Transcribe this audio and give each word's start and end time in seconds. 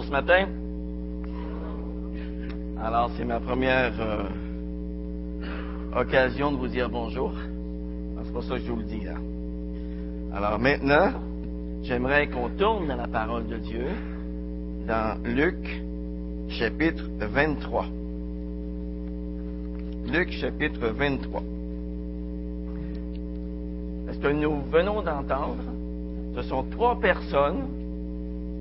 ce 0.00 0.10
matin? 0.10 0.46
Alors, 2.82 3.10
c'est 3.16 3.24
ma 3.24 3.40
première 3.40 3.92
euh, 4.00 4.24
occasion 6.00 6.52
de 6.52 6.56
vous 6.56 6.68
dire 6.68 6.88
bonjour. 6.88 7.32
C'est 8.24 8.32
pour 8.32 8.42
ça 8.44 8.54
que 8.54 8.60
je 8.60 8.72
vous 8.72 8.78
le 8.78 8.84
dis 8.84 9.00
là. 9.00 9.14
Alors 10.34 10.58
maintenant, 10.58 11.10
j'aimerais 11.82 12.28
qu'on 12.28 12.48
tourne 12.48 12.88
dans 12.88 12.96
la 12.96 13.06
parole 13.06 13.46
de 13.48 13.58
Dieu, 13.58 13.86
dans 14.86 15.18
Luc, 15.24 15.82
chapitre 16.48 17.04
23. 17.18 17.84
Luc, 20.10 20.30
chapitre 20.30 20.86
23. 20.88 21.42
Ce 24.12 24.18
que 24.18 24.28
nous 24.28 24.62
venons 24.70 25.02
d'entendre, 25.02 25.64
ce 26.34 26.42
sont 26.42 26.64
trois 26.70 26.98
personnes 26.98 27.66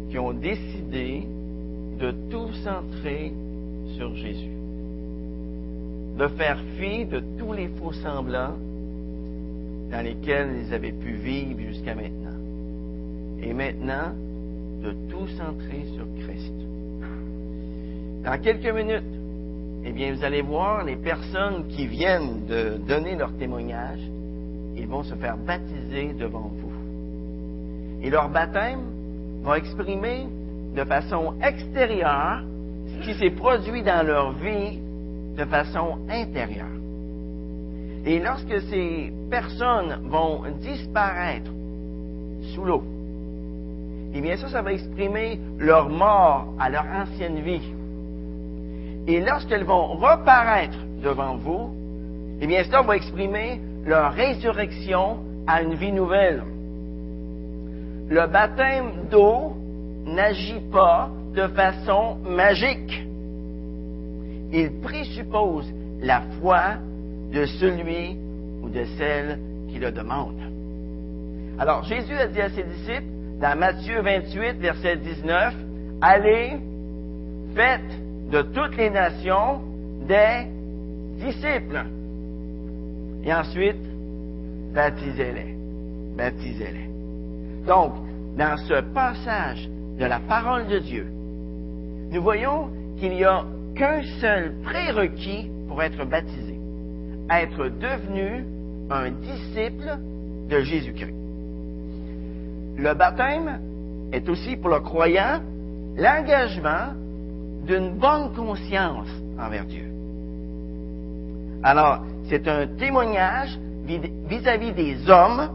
qui 0.10 0.20
ont 0.20 0.34
décidé 0.34 0.81
de 0.92 2.12
tout 2.30 2.52
centrer 2.64 3.32
sur 3.96 4.14
Jésus, 4.16 4.58
de 6.18 6.28
faire 6.28 6.60
fi 6.78 7.06
de 7.06 7.22
tous 7.40 7.54
les 7.54 7.68
faux 7.80 7.94
semblants 7.94 8.58
dans 9.90 10.04
lesquels 10.04 10.66
ils 10.66 10.74
avaient 10.74 10.92
pu 10.92 11.14
vivre 11.14 11.60
jusqu'à 11.62 11.96
maintenant, 11.96 12.38
et 13.42 13.54
maintenant 13.54 14.14
de 14.84 14.92
tout 15.10 15.28
centrer 15.38 15.86
sur 15.96 16.06
Christ. 16.26 16.54
Dans 18.24 18.40
quelques 18.42 18.74
minutes, 18.74 19.04
eh 19.86 19.92
bien, 19.94 20.14
vous 20.14 20.24
allez 20.24 20.42
voir 20.42 20.84
les 20.84 20.98
personnes 20.98 21.68
qui 21.70 21.88
viennent 21.88 22.46
de 22.48 22.78
donner 22.88 23.16
leur 23.16 23.32
témoignage, 23.38 24.02
ils 24.76 24.88
vont 24.88 25.04
se 25.04 25.16
faire 25.16 25.38
baptiser 25.38 26.14
devant 26.20 26.52
vous. 26.54 28.04
Et 28.04 28.10
leur 28.10 28.30
baptême 28.30 28.82
va 29.44 29.58
exprimer 29.58 30.28
de 30.76 30.84
façon 30.84 31.34
extérieure 31.44 32.44
ce 32.88 33.06
qui 33.06 33.14
s'est 33.16 33.32
produit 33.32 33.84
dans 33.84 34.06
leur 34.06 34.32
vie 34.34 34.80
de 35.38 35.46
façon 35.46 36.00
intérieure. 36.10 36.68
Et 38.06 38.20
lorsque 38.20 38.62
ces 38.70 39.12
personnes 39.30 40.00
vont 40.10 40.44
disparaître 40.62 41.52
sous 42.54 42.64
l'eau, 42.64 42.84
eh 44.14 44.22
bien 44.22 44.36
ça, 44.38 44.50
ça 44.50 44.62
va 44.62 44.74
exprimer 44.74 45.40
leur 45.58 45.90
mort 45.90 46.54
à 46.60 46.70
leur 46.70 46.86
ancienne 46.86 47.40
vie. 47.42 47.74
Et 49.08 49.22
lorsqu'elles 49.22 49.64
vont 49.64 49.88
reparaître 49.88 50.78
devant 51.04 51.36
vous, 51.38 51.70
eh 52.42 52.48
bien 52.48 52.64
cela 52.64 52.82
va 52.82 52.96
exprimer 52.96 53.62
leur 53.86 54.14
résurrection 54.14 55.20
à 55.48 55.62
une 55.62 55.76
vie 55.76 55.92
nouvelle. 55.92 56.44
Le 58.10 58.28
baptême 58.28 59.08
d'eau 59.10 59.54
n'agit 60.06 60.60
pas 60.72 61.10
de 61.34 61.48
façon 61.48 62.16
magique. 62.24 63.06
Il 64.52 64.82
présuppose 64.82 65.72
la 66.02 66.22
foi 66.40 66.76
de 67.32 67.46
celui 67.46 68.18
ou 68.62 68.70
de 68.70 68.84
celle 68.98 69.40
qui 69.70 69.80
le 69.80 69.92
demande. 69.92 70.42
Alors 71.58 71.84
Jésus 71.84 72.16
a 72.16 72.28
dit 72.28 72.42
à 72.42 72.50
ses 72.50 72.64
disciples 72.64 73.08
dans 73.40 73.58
Matthieu 73.58 74.02
28, 74.02 74.54
verset 74.60 74.98
19, 74.98 75.54
Allez, 76.02 76.58
faites 77.56 78.30
de 78.32 78.42
toutes 78.42 78.76
les 78.78 78.90
nations 78.90 79.62
des 80.08 80.48
disciples. 81.24 81.86
Et 83.24 83.34
ensuite, 83.34 83.82
baptisez-les. 84.74 85.56
Baptisez-les. 86.18 86.90
Donc, 87.68 87.94
dans 88.38 88.58
ce 88.58 88.82
passage 88.94 89.70
de 90.02 90.08
la 90.08 90.20
parole 90.20 90.66
de 90.66 90.80
Dieu, 90.80 91.06
nous 92.12 92.24
voyons 92.24 92.72
qu'il 92.98 93.12
n'y 93.12 93.24
a 93.24 93.46
qu'un 93.76 94.02
seul 94.20 94.56
prérequis 94.64 95.48
pour 95.68 95.84
être 95.84 96.06
baptisé, 96.06 96.60
être 97.30 97.70
devenu 97.70 98.44
un 98.90 99.12
disciple 99.12 100.00
de 100.50 100.60
Jésus-Christ. 100.62 101.14
Le 102.78 102.94
baptême 102.96 103.60
est 104.12 104.28
aussi 104.28 104.58
pour 104.58 104.72
le 104.72 104.80
croyant 104.80 105.40
l'engagement 105.96 106.96
d'une 107.68 107.92
bonne 108.00 108.34
conscience 108.34 109.08
envers 109.40 109.66
Dieu. 109.66 109.86
Alors, 111.62 112.00
c'est 112.28 112.48
un 112.48 112.66
témoignage 112.66 113.56
vis-à-vis 113.86 114.74
des 114.74 115.08
hommes 115.12 115.50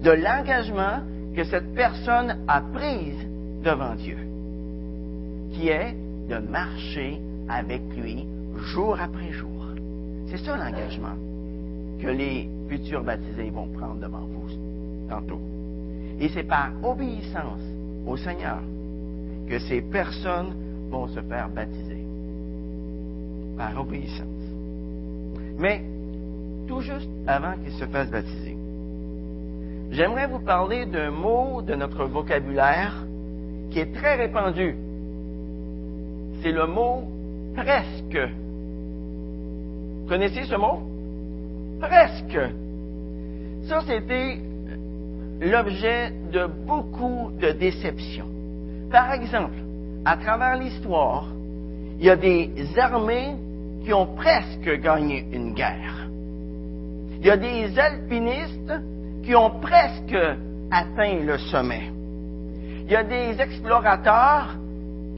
de 0.00 0.12
l'engagement 0.12 1.00
que 1.34 1.42
cette 1.42 1.74
personne 1.74 2.38
a 2.46 2.60
prise 2.72 3.29
devant 3.62 3.94
Dieu, 3.94 4.16
qui 5.52 5.68
est 5.68 5.94
de 6.28 6.38
marcher 6.38 7.20
avec 7.48 7.82
lui 7.96 8.26
jour 8.72 8.98
après 9.00 9.32
jour. 9.32 9.48
C'est 10.28 10.38
ça 10.38 10.56
l'engagement 10.56 11.16
que 12.00 12.08
les 12.08 12.48
futurs 12.68 13.02
baptisés 13.02 13.50
vont 13.50 13.66
prendre 13.68 14.00
devant 14.00 14.20
vous 14.20 14.40
tantôt. 15.08 15.40
Et 16.20 16.28
c'est 16.28 16.44
par 16.44 16.70
obéissance 16.82 17.60
au 18.06 18.16
Seigneur 18.16 18.58
que 19.48 19.58
ces 19.58 19.80
personnes 19.80 20.54
vont 20.90 21.08
se 21.08 21.20
faire 21.20 21.48
baptiser. 21.48 22.04
Par 23.56 23.78
obéissance. 23.80 24.26
Mais, 25.58 25.82
tout 26.68 26.80
juste 26.80 27.08
avant 27.26 27.54
qu'ils 27.62 27.72
se 27.72 27.84
fassent 27.86 28.10
baptiser, 28.10 28.56
j'aimerais 29.90 30.28
vous 30.28 30.38
parler 30.38 30.86
d'un 30.86 31.10
mot 31.10 31.60
de 31.60 31.74
notre 31.74 32.04
vocabulaire 32.04 32.94
qui 33.70 33.80
est 33.80 33.92
très 33.94 34.16
répandu. 34.16 34.76
C'est 36.42 36.52
le 36.52 36.66
mot 36.66 37.04
presque. 37.54 38.18
Connaissez 40.08 40.44
ce 40.44 40.56
mot? 40.56 40.80
Presque. 41.80 42.38
Ça, 43.68 43.80
c'était 43.86 44.38
l'objet 45.40 46.12
de 46.32 46.46
beaucoup 46.46 47.30
de 47.40 47.52
déceptions. 47.52 48.28
Par 48.90 49.12
exemple, 49.12 49.56
à 50.04 50.16
travers 50.16 50.56
l'histoire, 50.56 51.28
il 51.98 52.06
y 52.06 52.10
a 52.10 52.16
des 52.16 52.50
armées 52.78 53.36
qui 53.84 53.92
ont 53.92 54.06
presque 54.16 54.80
gagné 54.80 55.24
une 55.32 55.54
guerre. 55.54 56.08
Il 57.20 57.26
y 57.26 57.30
a 57.30 57.36
des 57.36 57.78
alpinistes 57.78 58.72
qui 59.22 59.34
ont 59.34 59.60
presque 59.60 60.16
atteint 60.70 61.20
le 61.24 61.38
sommet. 61.38 61.99
Il 62.90 62.94
y 62.94 62.96
a 62.96 63.04
des 63.04 63.40
explorateurs 63.40 64.56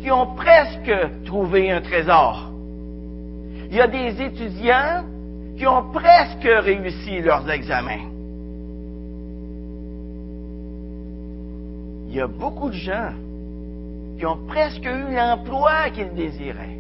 qui 0.03 0.11
ont 0.11 0.35
presque 0.35 0.93
trouvé 1.25 1.71
un 1.71 1.81
trésor. 1.81 2.53
Il 3.71 3.75
y 3.75 3.81
a 3.81 3.87
des 3.87 4.21
étudiants 4.21 5.07
qui 5.57 5.67
ont 5.67 5.91
presque 5.91 6.45
réussi 6.45 7.23
leurs 7.23 7.51
examens. 7.51 8.11
Il 12.09 12.15
y 12.15 12.21
a 12.21 12.27
beaucoup 12.27 12.69
de 12.69 12.75
gens 12.75 13.15
qui 14.19 14.27
ont 14.27 14.45
presque 14.47 14.85
eu 14.85 15.15
l'emploi 15.15 15.89
qu'ils 15.95 16.13
désiraient. 16.13 16.79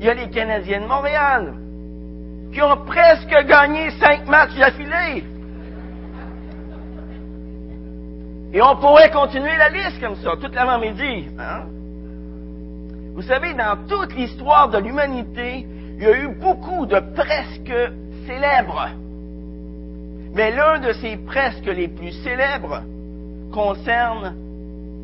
Il 0.00 0.04
y 0.04 0.08
a 0.08 0.14
les 0.14 0.30
Canadiens 0.30 0.80
de 0.80 0.86
Montréal 0.88 1.54
qui 2.52 2.60
ont 2.60 2.84
presque 2.84 3.46
gagné 3.46 3.92
cinq 4.00 4.26
matchs 4.26 4.56
d'affilée. 4.56 5.33
Et 8.54 8.62
on 8.62 8.76
pourrait 8.76 9.10
continuer 9.10 9.56
la 9.58 9.68
liste 9.68 10.00
comme 10.00 10.14
ça, 10.14 10.36
toute 10.40 10.54
l'avant-midi. 10.54 11.26
Hein? 11.40 11.64
Vous 13.16 13.22
savez, 13.22 13.52
dans 13.52 13.76
toute 13.88 14.14
l'histoire 14.14 14.70
de 14.70 14.78
l'humanité, 14.78 15.66
il 15.96 16.02
y 16.02 16.06
a 16.06 16.16
eu 16.16 16.28
beaucoup 16.36 16.86
de 16.86 17.00
presque 17.16 17.92
célèbres. 18.26 18.90
Mais 20.34 20.52
l'un 20.52 20.78
de 20.78 20.92
ces 20.92 21.16
presque 21.16 21.66
les 21.66 21.88
plus 21.88 22.12
célèbres 22.22 22.82
concerne 23.52 24.36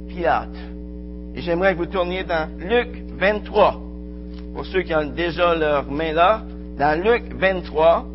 Pilate. 0.09 0.49
Et 1.35 1.43
j'aimerais 1.43 1.75
que 1.75 1.79
vous 1.79 1.87
tourniez 1.87 2.23
dans 2.23 2.49
Luc 2.57 2.89
23. 3.19 3.81
Pour 4.55 4.65
ceux 4.67 4.83
qui 4.83 4.95
ont 4.95 5.07
déjà 5.07 5.57
leur 5.57 5.91
main 5.91 6.13
là, 6.13 6.43
dans 6.79 7.03
Luc 7.03 7.25
23, 7.35 8.07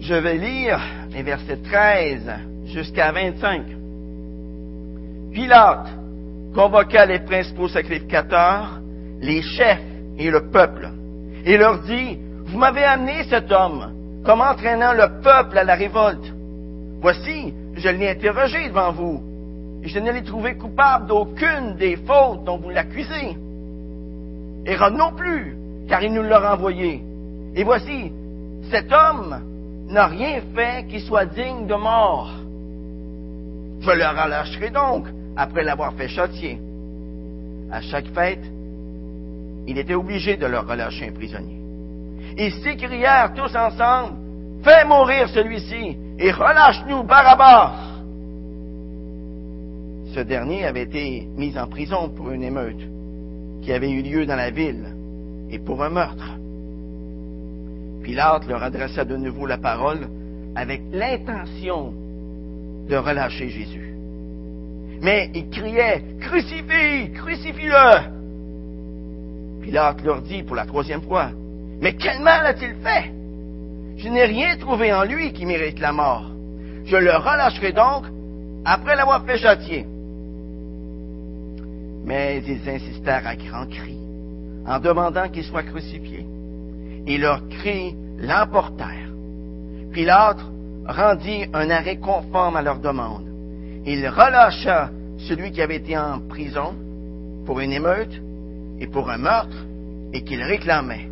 je 0.00 0.14
vais 0.14 0.38
lire 0.38 0.80
les 1.10 1.22
versets 1.22 1.58
13 1.58 2.30
jusqu'à 2.64 3.12
25. 3.12 3.81
Pilate 5.32 5.88
convoqua 6.54 7.06
les 7.06 7.20
principaux 7.20 7.68
sacrificateurs, 7.68 8.80
les 9.20 9.40
chefs 9.40 9.80
et 10.18 10.30
le 10.30 10.50
peuple, 10.50 10.90
et 11.44 11.56
leur 11.56 11.80
dit, 11.80 12.18
Vous 12.46 12.58
m'avez 12.58 12.84
amené 12.84 13.24
cet 13.24 13.50
homme 13.50 13.92
comme 14.24 14.40
entraînant 14.40 14.92
le 14.92 15.20
peuple 15.22 15.58
à 15.58 15.64
la 15.64 15.74
révolte. 15.74 16.32
Voici, 17.00 17.52
je 17.74 17.88
l'ai 17.88 18.10
interrogé 18.10 18.68
devant 18.68 18.92
vous, 18.92 19.22
et 19.82 19.88
je 19.88 19.98
ne 19.98 20.12
l'ai 20.12 20.22
trouvé 20.22 20.54
coupable 20.54 21.06
d'aucune 21.06 21.76
des 21.76 21.96
fautes 21.96 22.44
dont 22.44 22.58
vous 22.58 22.70
l'accusez. 22.70 23.36
Hérode 24.64 24.94
non 24.94 25.12
plus, 25.12 25.56
car 25.88 26.02
il 26.02 26.12
nous 26.12 26.22
l'a 26.22 26.50
renvoyé. 26.50 27.02
Et 27.56 27.64
voici, 27.64 28.12
cet 28.70 28.92
homme 28.92 29.40
n'a 29.88 30.06
rien 30.06 30.40
fait 30.54 30.86
qui 30.88 31.00
soit 31.00 31.26
digne 31.26 31.66
de 31.66 31.74
mort. 31.74 32.30
Je 33.80 33.90
le 33.90 34.06
relâcherai 34.06 34.70
donc 34.70 35.06
après 35.36 35.64
l'avoir 35.64 35.94
fait 35.94 36.08
châtier. 36.08 36.58
à 37.70 37.80
chaque 37.80 38.08
fête, 38.08 38.44
il 39.66 39.78
était 39.78 39.94
obligé 39.94 40.36
de 40.36 40.46
leur 40.46 40.66
relâcher 40.66 41.08
un 41.08 41.12
prisonnier. 41.12 41.58
Ils 42.36 42.52
s'écrièrent 42.62 43.32
tous 43.34 43.54
ensemble, 43.56 44.16
Fais 44.62 44.84
mourir 44.84 45.28
celui-ci 45.28 45.96
et 46.18 46.30
relâche-nous 46.30 47.02
Barabbas. 47.02 47.72
Ce 50.14 50.20
dernier 50.20 50.64
avait 50.64 50.82
été 50.82 51.26
mis 51.36 51.58
en 51.58 51.66
prison 51.66 52.10
pour 52.10 52.30
une 52.30 52.44
émeute 52.44 52.82
qui 53.62 53.72
avait 53.72 53.90
eu 53.90 54.02
lieu 54.02 54.24
dans 54.24 54.36
la 54.36 54.50
ville 54.50 54.86
et 55.50 55.58
pour 55.58 55.82
un 55.82 55.90
meurtre. 55.90 56.36
Pilate 58.04 58.46
leur 58.46 58.62
adressa 58.62 59.04
de 59.04 59.16
nouveau 59.16 59.46
la 59.46 59.58
parole 59.58 60.06
avec 60.54 60.82
l'intention 60.92 61.92
de 62.88 62.96
relâcher 62.96 63.48
Jésus. 63.48 63.91
Mais 65.02 65.30
ils 65.34 65.50
criaient, 65.50 66.02
Crucifie, 66.20 67.12
crucifie-le. 67.12 68.22
Pilate 69.62 70.02
leur 70.04 70.22
dit 70.22 70.44
pour 70.44 70.54
la 70.54 70.64
troisième 70.64 71.02
fois, 71.02 71.30
Mais 71.80 71.94
quel 71.94 72.20
mal 72.20 72.46
a-t-il 72.46 72.76
fait? 72.76 73.10
Je 73.96 74.08
n'ai 74.08 74.24
rien 74.24 74.56
trouvé 74.56 74.92
en 74.92 75.02
lui 75.02 75.32
qui 75.32 75.44
mérite 75.44 75.80
la 75.80 75.92
mort. 75.92 76.30
Je 76.84 76.96
le 76.96 77.16
relâcherai 77.16 77.72
donc 77.72 78.04
après 78.64 78.94
l'avoir 78.94 79.24
fait 79.24 79.38
châtier. 79.38 79.84
Mais 82.04 82.42
ils 82.46 82.68
insistèrent 82.68 83.26
à 83.26 83.34
grands 83.34 83.66
cris 83.66 83.98
en 84.66 84.78
demandant 84.78 85.28
qu'il 85.28 85.44
soit 85.44 85.64
crucifié. 85.64 86.24
Et 87.08 87.18
leurs 87.18 87.48
cris 87.48 87.96
l'emportèrent. 88.18 89.10
Pilate 89.92 90.38
rendit 90.86 91.46
un 91.52 91.70
arrêt 91.70 91.96
conforme 91.96 92.54
à 92.56 92.62
leur 92.62 92.78
demande. 92.78 93.31
Il 93.84 94.06
relâcha 94.08 94.90
celui 95.18 95.50
qui 95.50 95.60
avait 95.60 95.76
été 95.76 95.96
en 95.96 96.20
prison 96.20 96.74
pour 97.44 97.60
une 97.60 97.72
émeute 97.72 98.20
et 98.78 98.86
pour 98.86 99.10
un 99.10 99.18
meurtre 99.18 99.66
et 100.12 100.22
qu'il 100.22 100.42
réclamait. 100.42 101.08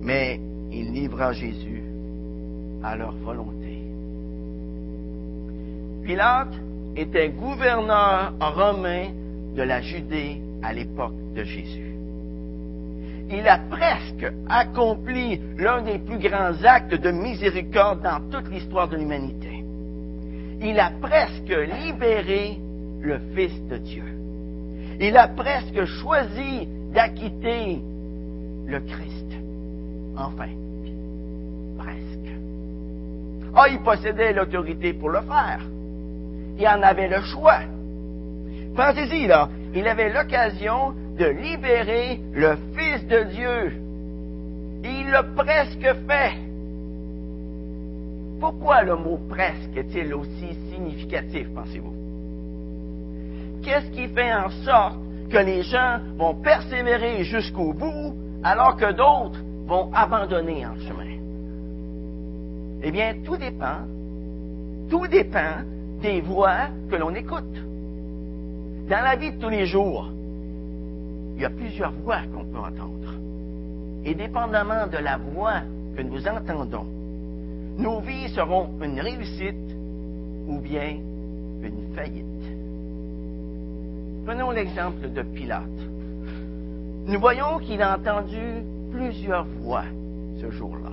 Mais 0.00 0.40
il 0.72 0.92
livra 0.92 1.32
Jésus 1.32 1.82
à 2.82 2.96
leur 2.96 3.12
volonté. 3.12 3.82
Pilate 6.04 6.54
était 6.96 7.30
gouverneur 7.30 8.34
romain 8.40 9.08
de 9.56 9.62
la 9.62 9.80
Judée 9.80 10.40
à 10.62 10.72
l'époque 10.72 11.14
de 11.34 11.44
Jésus. 11.44 11.94
Il 13.30 13.48
a 13.48 13.58
presque 13.70 14.30
accompli 14.48 15.40
l'un 15.56 15.82
des 15.82 15.98
plus 15.98 16.18
grands 16.18 16.62
actes 16.62 16.94
de 16.94 17.10
miséricorde 17.10 18.02
dans 18.02 18.20
toute 18.30 18.50
l'histoire 18.50 18.88
de 18.88 18.96
l'humanité. 18.96 19.53
Il 20.64 20.80
a 20.80 20.90
presque 20.98 21.54
libéré 21.82 22.58
le 23.02 23.18
Fils 23.34 23.52
de 23.68 23.76
Dieu. 23.76 24.04
Il 24.98 25.14
a 25.14 25.28
presque 25.28 25.84
choisi 25.84 26.66
d'acquitter 26.94 27.82
le 28.66 28.80
Christ. 28.80 29.30
Enfin, 30.16 30.48
presque. 31.76 32.32
Ah, 33.54 33.68
il 33.68 33.78
possédait 33.80 34.32
l'autorité 34.32 34.94
pour 34.94 35.10
le 35.10 35.20
faire. 35.20 35.60
Il 36.58 36.66
en 36.66 36.82
avait 36.82 37.08
le 37.08 37.20
choix. 37.20 37.60
Pensez-y, 38.74 39.26
là, 39.26 39.50
il 39.74 39.86
avait 39.86 40.14
l'occasion 40.14 40.94
de 41.18 41.26
libérer 41.26 42.20
le 42.32 42.56
Fils 42.74 43.06
de 43.06 43.22
Dieu. 43.24 43.72
Il 44.82 45.10
l'a 45.10 45.24
presque 45.24 45.94
fait. 46.08 46.53
Pourquoi 48.44 48.82
le 48.82 48.96
mot 48.96 49.18
presque 49.26 49.74
est-il 49.74 50.12
aussi 50.12 50.54
significatif, 50.70 51.48
pensez-vous? 51.54 51.94
Qu'est-ce 53.62 53.90
qui 53.90 54.06
fait 54.08 54.34
en 54.34 54.50
sorte 54.66 54.98
que 55.30 55.38
les 55.38 55.62
gens 55.62 56.00
vont 56.18 56.34
persévérer 56.34 57.24
jusqu'au 57.24 57.72
bout 57.72 58.14
alors 58.42 58.76
que 58.76 58.92
d'autres 58.92 59.40
vont 59.66 59.90
abandonner 59.94 60.66
en 60.66 60.74
chemin? 60.74 61.16
Eh 62.82 62.90
bien, 62.90 63.14
tout 63.24 63.38
dépend, 63.38 63.86
tout 64.90 65.06
dépend 65.06 65.62
des 66.02 66.20
voix 66.20 66.68
que 66.90 66.96
l'on 66.96 67.14
écoute. 67.14 67.56
Dans 68.90 69.02
la 69.02 69.16
vie 69.16 69.32
de 69.32 69.40
tous 69.40 69.48
les 69.48 69.64
jours, 69.64 70.10
il 71.34 71.40
y 71.40 71.46
a 71.46 71.50
plusieurs 71.50 71.92
voix 71.92 72.20
qu'on 72.30 72.44
peut 72.44 72.58
entendre. 72.58 73.14
Et 74.04 74.14
dépendamment 74.14 74.86
de 74.86 74.98
la 74.98 75.16
voix 75.16 75.62
que 75.96 76.02
nous 76.02 76.28
entendons, 76.28 76.93
nos 77.78 78.00
vies 78.00 78.28
seront 78.34 78.70
une 78.82 79.00
réussite 79.00 79.76
ou 80.46 80.58
bien 80.58 80.96
une 81.62 81.94
faillite. 81.94 82.24
Prenons 84.26 84.50
l'exemple 84.50 85.10
de 85.10 85.22
Pilate. 85.22 85.62
Nous 87.06 87.20
voyons 87.20 87.58
qu'il 87.58 87.82
a 87.82 87.98
entendu 87.98 88.62
plusieurs 88.90 89.44
voix 89.60 89.84
ce 90.40 90.50
jour-là. 90.50 90.92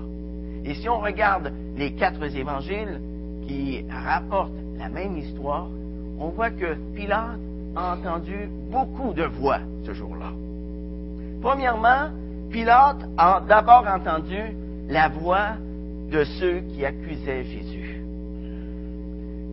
Et 0.65 0.73
si 0.75 0.89
on 0.89 0.99
regarde 0.99 1.51
les 1.77 1.93
quatre 1.93 2.23
évangiles 2.35 2.99
qui 3.47 3.85
rapportent 3.89 4.51
la 4.77 4.89
même 4.89 5.17
histoire, 5.17 5.67
on 6.19 6.29
voit 6.29 6.51
que 6.51 6.75
Pilate 6.95 7.39
a 7.75 7.93
entendu 7.93 8.49
beaucoup 8.69 9.13
de 9.13 9.23
voix 9.23 9.59
ce 9.85 9.93
jour-là. 9.93 10.31
Premièrement, 11.41 12.09
Pilate 12.51 13.05
a 13.17 13.41
d'abord 13.47 13.85
entendu 13.87 14.55
la 14.89 15.07
voix 15.07 15.55
de 16.11 16.25
ceux 16.39 16.59
qui 16.73 16.85
accusaient 16.85 17.43
Jésus. 17.43 18.03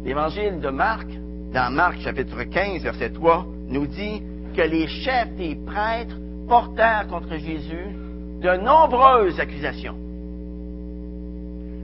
L'évangile 0.05 0.61
de 0.61 0.69
Marc, 0.71 1.07
dans 1.55 1.73
Marc 1.73 2.01
chapitre 2.01 2.43
15, 2.43 2.83
verset 2.83 3.11
3, 3.11 3.47
nous 3.69 3.87
dit 3.87 4.23
que 4.57 4.63
les 4.63 4.89
chefs 4.89 5.35
des 5.37 5.57
prêtres 5.67 6.17
portèrent 6.49 7.07
contre 7.09 7.37
Jésus 7.37 7.95
de 8.43 8.57
nombreuses 8.57 9.39
accusations. 9.39 9.97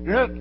Luc, 0.04 0.32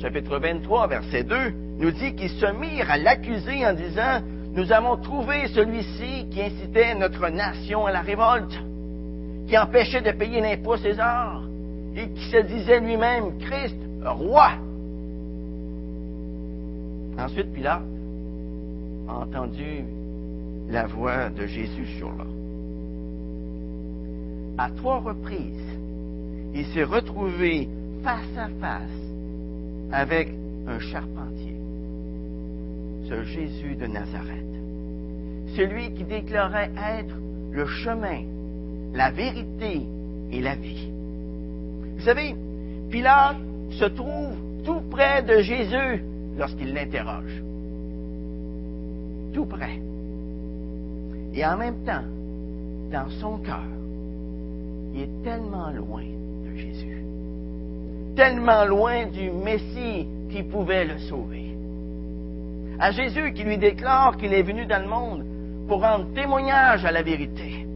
chapitre 0.00 0.38
23, 0.38 0.86
verset 0.86 1.24
2, 1.24 1.36
nous 1.78 1.90
dit 1.90 2.14
qu'ils 2.14 2.30
se 2.30 2.46
mirent 2.46 2.90
à 2.90 2.96
l'accuser 2.96 3.66
en 3.66 3.74
disant, 3.74 4.22
nous 4.54 4.72
avons 4.72 4.96
trouvé 4.96 5.48
celui-ci 5.48 6.28
qui 6.30 6.40
incitait 6.40 6.94
notre 6.94 7.28
nation 7.28 7.86
à 7.86 7.92
la 7.92 8.00
révolte, 8.00 8.58
qui 9.48 9.58
empêchait 9.58 10.02
de 10.02 10.12
payer 10.12 10.40
l'impôt 10.40 10.76
César 10.76 11.42
et 11.96 12.08
qui 12.08 12.30
se 12.30 12.42
disait 12.42 12.80
lui-même 12.80 13.38
Christ, 13.38 13.76
roi. 14.04 14.52
Ensuite, 17.18 17.52
Pilate 17.52 17.82
a 19.08 19.14
entendu 19.14 19.84
la 20.68 20.86
voix 20.86 21.28
de 21.28 21.46
Jésus 21.46 21.86
sur 21.98 22.08
là. 22.08 22.24
À 24.58 24.70
trois 24.70 25.00
reprises, 25.00 25.78
il 26.54 26.66
s'est 26.66 26.84
retrouvé 26.84 27.68
face 28.02 28.36
à 28.36 28.48
face 28.60 29.02
avec 29.92 30.28
un 30.66 30.78
charpentier, 30.78 31.56
ce 33.08 33.22
Jésus 33.24 33.76
de 33.76 33.86
Nazareth, 33.86 34.42
celui 35.56 35.92
qui 35.94 36.04
déclarait 36.04 36.70
être 36.98 37.14
le 37.50 37.66
chemin, 37.66 38.22
la 38.94 39.10
vérité 39.10 39.86
et 40.30 40.40
la 40.40 40.54
vie. 40.54 40.81
Vous 41.96 42.04
savez, 42.04 42.34
Pilate 42.90 43.36
se 43.70 43.84
trouve 43.86 44.36
tout 44.64 44.80
près 44.90 45.22
de 45.22 45.40
Jésus 45.40 46.04
lorsqu'il 46.36 46.72
l'interroge. 46.74 47.42
Tout 49.32 49.46
près. 49.46 49.78
Et 51.34 51.44
en 51.46 51.56
même 51.56 51.84
temps, 51.84 52.04
dans 52.90 53.08
son 53.20 53.38
cœur, 53.38 53.64
il 54.94 55.02
est 55.02 55.22
tellement 55.24 55.70
loin 55.70 56.04
de 56.44 56.56
Jésus, 56.56 57.02
tellement 58.14 58.64
loin 58.66 59.06
du 59.06 59.30
Messie 59.30 60.06
qui 60.30 60.42
pouvait 60.42 60.84
le 60.84 60.98
sauver. 60.98 61.56
À 62.78 62.90
Jésus 62.90 63.32
qui 63.32 63.44
lui 63.44 63.56
déclare 63.56 64.16
qu'il 64.16 64.34
est 64.34 64.42
venu 64.42 64.66
dans 64.66 64.82
le 64.82 64.88
monde 64.88 65.24
pour 65.68 65.80
rendre 65.80 66.12
témoignage 66.12 66.84
à 66.84 66.92
la 66.92 67.02
vérité. 67.02 67.66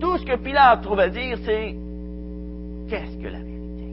Tout 0.00 0.18
ce 0.18 0.24
que 0.24 0.36
Pilate 0.36 0.82
trouve 0.82 0.98
à 0.98 1.08
dire, 1.08 1.38
c'est 1.44 1.76
qu'est-ce 2.92 3.16
que 3.16 3.28
la 3.28 3.38
vérité? 3.38 3.86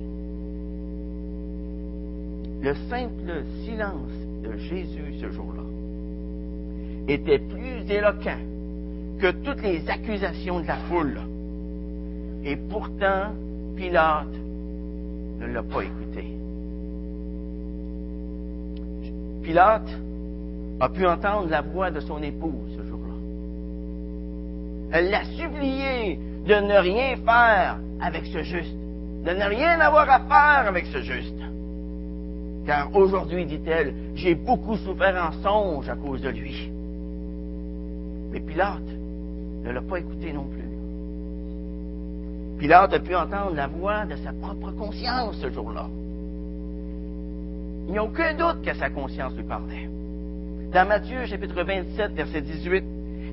Le 2.62 2.76
simple 2.90 3.46
silence 3.64 4.12
de 4.44 4.58
Jésus 4.58 5.14
ce 5.22 5.32
jour-là 5.32 5.64
était 7.08 7.40
plus 7.40 7.90
éloquent 7.90 8.42
que 9.22 9.32
toutes 9.32 9.64
les 9.64 9.90
accusations 9.90 10.60
de 10.60 10.68
la 10.68 10.76
foule. 10.90 11.18
Et 12.44 12.58
pourtant, 12.58 13.32
Pilate 13.78 14.36
ne 15.40 15.46
l'a 15.46 15.64
pas 15.64 15.84
écouté. 15.84 16.26
Pilate 19.44 19.98
a 20.82 20.90
pu 20.90 21.08
entendre 21.08 21.48
la 21.50 21.62
voix 21.62 21.90
de 21.90 22.02
son 22.02 22.22
épouse 22.22 22.78
ce 22.78 22.84
jour-là. 22.86 23.16
Elle 24.92 25.10
l'a 25.10 25.24
supplié 25.24 26.20
de 26.46 26.54
ne 26.54 26.78
rien 26.80 27.16
faire 27.16 27.80
avec 28.02 28.26
ce 28.26 28.44
juste, 28.44 28.76
de 29.26 29.32
ne 29.32 29.46
rien 29.46 29.80
avoir 29.80 30.10
à 30.10 30.20
faire 30.20 30.68
avec 30.68 30.86
ce 30.88 31.02
juste. 31.02 31.36
Car 32.66 32.96
aujourd'hui, 32.96 33.46
dit-elle, 33.46 33.94
j'ai 34.16 34.36
beaucoup 34.36 34.78
souffert 34.78 35.16
en 35.16 35.32
songe 35.42 35.90
à 35.90 35.96
cause 35.96 36.22
de 36.22 36.30
lui. 36.30 36.72
Mais 38.32 38.40
Pilate 38.40 38.80
ne 39.64 39.72
l'a 39.72 39.82
pas 39.82 40.00
écouté 40.00 40.32
non 40.32 40.44
plus. 40.44 40.70
Pilate 42.60 42.94
a 42.94 43.00
pu 43.00 43.16
entendre 43.16 43.56
la 43.56 43.68
voix 43.68 44.06
de 44.06 44.16
sa 44.18 44.34
propre 44.34 44.72
conscience 44.72 45.38
ce 45.42 45.50
jour-là. 45.50 45.88
Il 47.88 47.94
n'y 47.94 47.98
a 47.98 48.04
aucun 48.04 48.34
doute 48.36 48.64
que 48.64 48.76
sa 48.76 48.90
conscience 48.90 49.36
lui 49.36 49.44
parlait. 49.44 49.90
Dans 50.72 50.88
Matthieu 50.88 51.26
chapitre 51.26 51.64
27, 51.64 52.12
verset 52.12 52.42
18, 52.42 52.84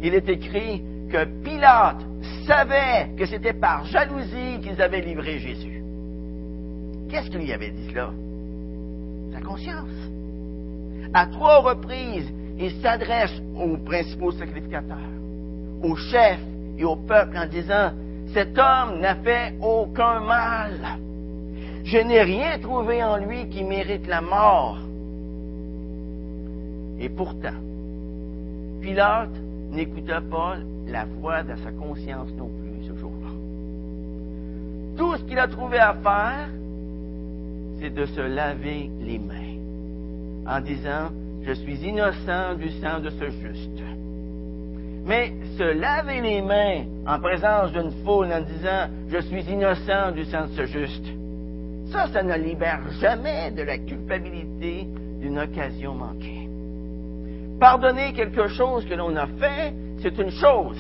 il 0.03 0.15
est 0.15 0.29
écrit 0.29 0.83
que 1.11 1.25
Pilate 1.45 2.01
savait 2.47 3.11
que 3.19 3.27
c'était 3.27 3.53
par 3.53 3.85
jalousie 3.85 4.61
qu'ils 4.63 4.81
avaient 4.81 5.03
livré 5.03 5.39
Jésus. 5.39 5.76
Qu'est-ce 7.09 7.31
qu'il 7.31 7.41
lui 7.41 7.53
avait 7.53 7.71
dit 7.71 7.89
cela? 7.91 8.11
Sa 9.33 9.41
conscience. 9.41 9.89
À 11.15 11.27
trois 11.27 11.61
reprises, 11.61 12.31
il 12.59 12.73
s'adresse 12.83 13.41
aux 13.57 13.77
principaux 13.79 14.33
sacrificateurs, 14.33 14.97
aux 15.83 15.97
chefs 15.97 16.41
et 16.79 16.85
au 16.85 16.97
peuple 16.97 17.37
en 17.37 17.47
disant, 17.47 17.93
cet 18.33 18.59
homme 18.59 19.01
n'a 19.01 19.15
fait 19.17 19.55
aucun 19.63 20.21
mal. 20.21 20.99
Je 21.85 21.99
n'ai 21.99 22.23
rien 22.23 22.59
trouvé 22.59 23.03
en 23.05 23.17
lui 23.19 23.49
qui 23.49 23.63
mérite 23.63 24.07
la 24.07 24.21
mort. 24.21 24.79
Et 26.99 27.09
pourtant, 27.09 27.55
Pilate 28.81 29.31
n'écouta 29.71 30.21
pas 30.21 30.57
la 30.89 31.05
voix 31.05 31.43
de 31.43 31.55
sa 31.57 31.71
conscience 31.71 32.31
non 32.37 32.49
plus 32.49 32.89
ce 32.89 32.99
jour-là. 32.99 33.29
Tout 34.97 35.17
ce 35.17 35.25
qu'il 35.25 35.39
a 35.39 35.47
trouvé 35.47 35.79
à 35.79 35.95
faire, 35.95 36.49
c'est 37.81 37.95
de 37.95 38.07
se 38.07 38.21
laver 38.21 38.91
les 39.01 39.19
mains 39.19 39.57
en 40.49 40.61
disant, 40.61 41.11
je 41.43 41.53
suis 41.53 41.77
innocent 41.77 42.55
du 42.55 42.71
sang 42.81 43.01
de 43.01 43.11
ce 43.11 43.31
juste. 43.31 43.83
Mais 45.05 45.33
se 45.57 45.63
laver 45.63 46.21
les 46.21 46.43
mains 46.43 46.85
en 47.07 47.21
présence 47.21 47.73
d'une 47.73 47.93
foule 48.05 48.33
en 48.33 48.41
disant, 48.41 48.89
je 49.09 49.19
suis 49.19 49.43
innocent 49.43 50.13
du 50.13 50.25
sang 50.25 50.47
de 50.47 50.53
ce 50.53 50.67
juste, 50.67 51.07
ça, 51.93 52.09
ça 52.09 52.23
ne 52.23 52.35
libère 52.35 52.81
jamais 53.01 53.53
de 53.53 53.63
la 53.63 53.79
culpabilité 53.79 54.87
d'une 55.21 55.39
occasion 55.39 55.95
manquée. 55.95 56.49
Pardonner 57.61 58.13
quelque 58.13 58.49
chose 58.49 58.85
que 58.85 58.95
l'on 58.95 59.15
a 59.17 59.27
fait, 59.27 59.73
c'est 60.03 60.19
une 60.19 60.31
chose. 60.31 60.79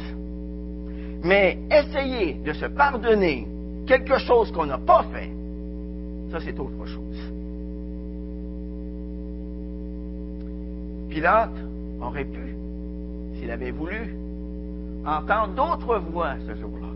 Mais 1.22 1.58
essayer 1.70 2.34
de 2.34 2.52
se 2.52 2.66
pardonner 2.66 3.46
quelque 3.86 4.18
chose 4.18 4.50
qu'on 4.52 4.66
n'a 4.66 4.78
pas 4.78 5.04
fait, 5.12 5.30
ça 6.30 6.38
c'est 6.40 6.58
autre 6.58 6.86
chose. 6.86 7.32
Pilate 11.08 11.50
aurait 12.00 12.24
pu, 12.24 12.54
s'il 13.34 13.50
avait 13.50 13.70
voulu, 13.70 14.14
entendre 15.06 15.54
d'autres 15.54 15.98
voix 15.98 16.34
ce 16.46 16.54
jour-là. 16.54 16.88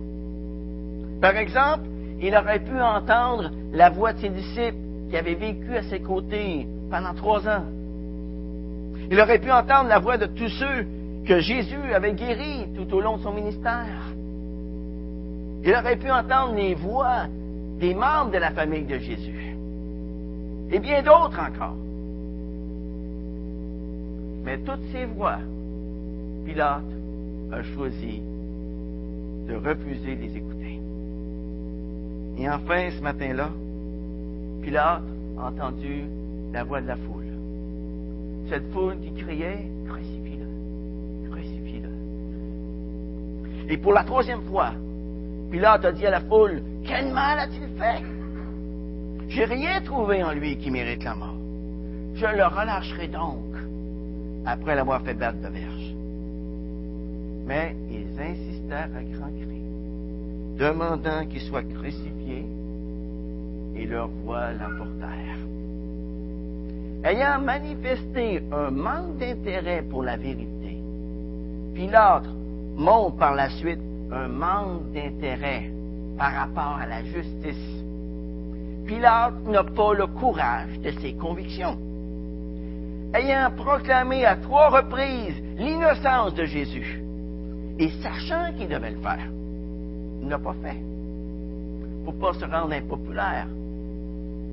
Par 1.21 1.37
exemple, 1.37 1.85
il 2.21 2.35
aurait 2.35 2.61
pu 2.61 2.79
entendre 2.81 3.51
la 3.73 3.91
voix 3.91 4.13
de 4.13 4.19
ses 4.19 4.29
disciples 4.29 4.77
qui 5.11 5.17
avaient 5.17 5.35
vécu 5.35 5.75
à 5.75 5.83
ses 5.85 6.01
côtés 6.01 6.67
pendant 6.91 7.15
trois 7.15 7.47
ans. 7.49 7.65
Il 9.11 9.19
aurait 9.21 9.39
pu 9.39 9.51
entendre 9.51 9.89
la 9.89 9.99
voix 9.99 10.19
de 10.19 10.27
tous 10.27 10.49
ceux 10.49 10.87
que 11.27 11.41
Jésus 11.41 11.95
avait 11.95 12.15
guéris 12.15 12.67
tout 12.77 12.95
au 12.95 13.01
long 13.01 13.17
de 13.17 13.23
son 13.23 13.33
ministère. 13.33 14.13
Il 15.65 15.75
aurait 15.75 15.97
pu 15.97 16.11
entendre 16.11 16.55
les 16.55 16.75
voix 16.75 17.27
des 17.81 17.95
membres 17.95 18.31
de 18.31 18.39
la 18.39 18.51
famille 18.51 18.85
de 18.85 18.99
Jésus. 18.99 19.57
Et 20.71 20.79
bien 20.79 21.03
d'autres 21.03 21.41
encore. 21.41 21.77
Mais 24.45 24.59
toutes 24.59 24.85
ces 24.93 25.07
voix, 25.07 25.39
Pilate 26.45 26.85
a 27.53 27.63
choisi 27.63 28.21
de 29.49 29.55
refuser 29.55 30.15
de 30.15 30.21
les 30.21 30.37
écouter. 30.37 30.79
Et 32.39 32.49
enfin, 32.49 32.91
ce 32.97 33.03
matin-là, 33.03 33.51
Pilate 34.63 35.03
a 35.39 35.49
entendu 35.49 36.05
la 36.53 36.65
voix 36.65 36.83
de 36.83 36.87
la 36.87 36.97
foule. 36.97 37.25
Cette 38.51 38.71
foule 38.73 38.99
qui 39.01 39.13
criait, 39.23 39.67
crucifie-le, 39.89 41.31
crucifie-le. 41.31 41.91
Et 43.73 43.77
pour 43.79 43.93
la 43.93 44.05
troisième 44.05 44.43
fois, 44.43 44.73
Pilate 45.51 45.85
a 45.85 45.93
dit 45.93 46.07
à 46.07 46.11
la 46.11 46.21
foule, 46.21 46.63
quel 46.91 47.13
mal 47.13 47.39
a-t-il 47.39 47.69
fait? 47.79 48.03
J'ai 49.29 49.45
rien 49.45 49.81
trouvé 49.83 50.25
en 50.25 50.33
lui 50.33 50.57
qui 50.57 50.71
mérite 50.73 51.05
la 51.05 51.15
mort. 51.15 51.37
Je 52.15 52.27
le 52.27 52.45
relâcherai 52.45 53.07
donc 53.07 53.55
après 54.45 54.75
l'avoir 54.75 55.01
fait 55.03 55.15
battre 55.15 55.39
de 55.39 55.49
verge. 55.49 55.95
Mais 57.47 57.77
ils 57.91 58.21
insistèrent 58.21 58.91
à 58.97 59.03
grands 59.05 59.37
cris, 59.41 60.59
demandant 60.59 61.27
qu'il 61.31 61.43
soit 61.43 61.63
crucifié, 61.63 62.45
et 63.77 63.87
leur 63.87 64.09
voix 64.09 64.51
l'emportèrent. 64.53 65.39
Ayant 67.05 67.41
manifesté 67.41 68.43
un 68.53 68.71
manque 68.71 69.17
d'intérêt 69.19 69.83
pour 69.89 70.03
la 70.03 70.17
vérité, 70.17 70.77
Pilate 71.75 72.27
montre 72.77 73.17
par 73.17 73.35
la 73.37 73.49
suite 73.49 73.81
un 74.11 74.27
manque 74.27 74.93
d'intérêt 74.93 75.71
par 76.21 76.35
rapport 76.35 76.79
à 76.79 76.87
la 76.87 77.03
justice. 77.03 77.83
Pilate 78.87 79.43
n'a 79.47 79.65
pas 79.65 79.95
le 79.95 80.07
courage 80.07 80.79
de 80.81 80.91
ses 81.01 81.15
convictions. 81.15 81.79
Ayant 83.15 83.51
proclamé 83.57 84.27
à 84.27 84.37
trois 84.37 84.69
reprises 84.69 85.43
l'innocence 85.57 86.35
de 86.35 86.45
Jésus, 86.45 87.03
et 87.79 87.89
sachant 88.03 88.53
qu'il 88.53 88.69
devait 88.69 88.91
le 88.91 89.01
faire, 89.01 89.27
il 90.21 90.29
n'a 90.29 90.39
pas 90.39 90.55
fait. 90.63 90.77
Pour 92.05 92.15
pas 92.19 92.35
se 92.35 92.45
rendre 92.45 92.75
impopulaire 92.75 93.47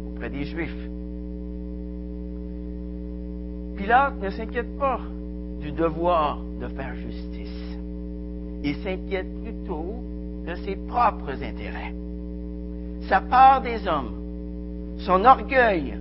auprès 0.07 0.29
des 0.29 0.45
Juifs. 0.45 0.87
Pilate 3.75 4.21
ne 4.21 4.29
s'inquiète 4.29 4.79
pas 4.79 5.01
du 5.59 5.73
devoir 5.73 6.39
de 6.61 6.67
faire 6.69 6.95
justice. 6.95 7.77
Il 8.63 8.75
s'inquiète 8.77 9.27
plutôt 9.43 10.01
de 10.47 10.55
ses 10.55 10.77
propres 10.87 11.43
intérêts. 11.43 11.93
Sa 13.09 13.19
part 13.19 13.61
des 13.61 13.85
hommes, 13.87 14.15
son 14.99 15.25
orgueil, 15.25 15.93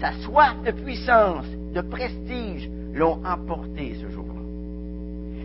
sa 0.00 0.12
soif 0.24 0.56
de 0.64 0.70
puissance, 0.70 1.46
de 1.74 1.82
prestige 1.82 2.70
l'ont 2.94 3.20
emporté 3.24 3.94
ce 4.00 4.08
jour-là. 4.10 4.40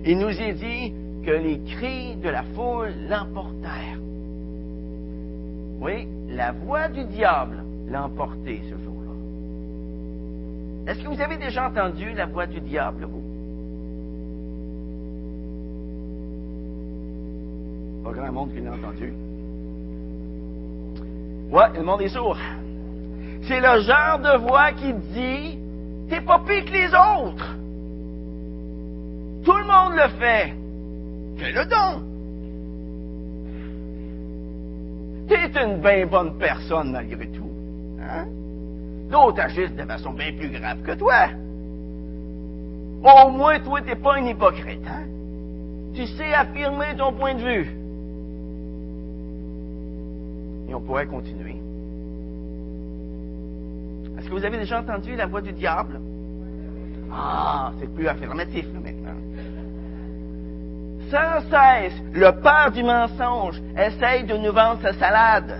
Il 0.05 0.17
nous 0.17 0.29
est 0.29 0.53
dit 0.53 0.93
que 1.25 1.31
les 1.31 1.59
cris 1.75 2.15
de 2.15 2.29
la 2.29 2.43
foule 2.55 2.93
l'emportèrent. 3.09 3.99
Oui, 5.81 6.07
la 6.29 6.53
voix 6.53 6.87
du 6.87 7.03
diable 7.03 7.63
l'a 7.89 8.05
emporté 8.05 8.61
ce 8.63 8.77
jour-là. 8.83 9.11
Est-ce 10.91 11.03
que 11.03 11.09
vous 11.09 11.21
avez 11.21 11.37
déjà 11.37 11.67
entendu 11.67 12.13
la 12.13 12.25
voix 12.25 12.47
du 12.47 12.61
diable, 12.61 13.05
vous? 13.05 13.36
Pas 18.07 18.13
grand 18.13 18.31
monde 18.31 18.53
qui 18.53 18.61
l'a 18.61 18.71
entendu. 18.71 19.13
Ouais, 21.51 21.77
le 21.77 21.83
monde 21.83 22.01
est 22.01 22.07
sourd. 22.07 22.37
C'est 23.41 23.59
le 23.59 23.81
genre 23.81 24.19
de 24.19 24.37
voix 24.47 24.71
qui 24.71 24.93
dit 24.93 25.59
T'es 26.09 26.21
pas 26.21 26.39
pire 26.39 26.63
que 26.63 26.71
les 26.71 26.87
autres. 26.87 27.57
Tout 29.43 29.57
le 29.57 29.65
monde 29.65 29.93
le 29.95 30.07
fait. 30.19 30.53
Fais-le 31.37 31.65
donc. 31.65 32.03
T'es 35.27 35.61
une 35.61 35.81
bien 35.81 36.05
bonne 36.05 36.37
personne 36.37 36.93
malgré 36.93 37.27
tout. 37.27 37.51
Hein? 37.99 38.25
D'autres 39.11 39.41
agissent 39.41 39.75
de 39.75 39.83
façon 39.83 40.13
bien 40.13 40.31
plus 40.31 40.49
grave 40.49 40.81
que 40.81 40.93
toi. 40.93 41.27
Au 43.03 43.29
moins, 43.31 43.59
toi, 43.59 43.81
t'es 43.81 43.95
pas 43.95 44.15
un 44.15 44.25
hypocrite. 44.25 44.87
Hein? 44.87 45.03
Tu 45.93 46.07
sais 46.07 46.33
affirmer 46.33 46.95
ton 46.97 47.11
point 47.11 47.33
de 47.33 47.41
vue. 47.41 47.86
Et 50.67 50.73
on 50.73 50.81
pourrait 50.81 51.07
continuer. 51.07 51.55
Est-ce 54.17 54.27
que 54.27 54.33
vous 54.33 54.45
avez 54.45 54.57
déjà 54.57 54.79
entendu 54.79 55.15
la 55.15 55.25
voix 55.25 55.41
du 55.41 55.53
diable? 55.53 55.99
Ah, 57.11 57.71
c'est 57.79 57.93
plus 57.93 58.07
affirmatif 58.07 58.65
maintenant. 58.73 59.15
Sans 61.09 61.41
cesse, 61.49 61.93
le 62.13 62.31
père 62.41 62.71
du 62.73 62.83
mensonge 62.83 63.61
essaye 63.77 64.25
de 64.25 64.35
nous 64.35 64.51
vendre 64.51 64.81
sa 64.81 64.93
salade 64.93 65.57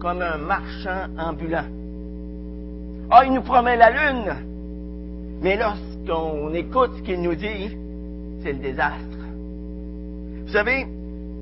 comme 0.00 0.22
un 0.22 0.38
marchand 0.38 1.06
ambulant. 1.18 1.66
Ah, 3.10 3.24
il 3.24 3.32
nous 3.32 3.42
promet 3.42 3.76
la 3.76 3.90
lune, 3.90 4.34
mais 5.40 5.56
lorsqu'on 5.56 6.52
écoute 6.54 6.90
ce 6.96 7.02
qu'il 7.02 7.22
nous 7.22 7.36
dit, 7.36 7.76
c'est 8.42 8.52
le 8.52 8.58
désastre. 8.58 9.18
Vous 10.46 10.52
savez, 10.52 10.86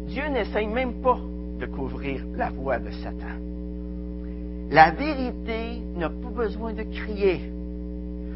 Dieu 0.06 0.28
n'essaye 0.28 0.66
même 0.66 1.00
pas 1.00 1.18
de 1.58 1.66
couvrir 1.66 2.24
la 2.36 2.50
voix 2.50 2.78
de 2.78 2.90
Satan. 2.90 3.38
La 4.70 4.90
vérité 4.90 5.80
n'a 5.96 6.08
pas 6.08 6.30
besoin 6.30 6.72
de 6.72 6.82
crier. 6.82 7.40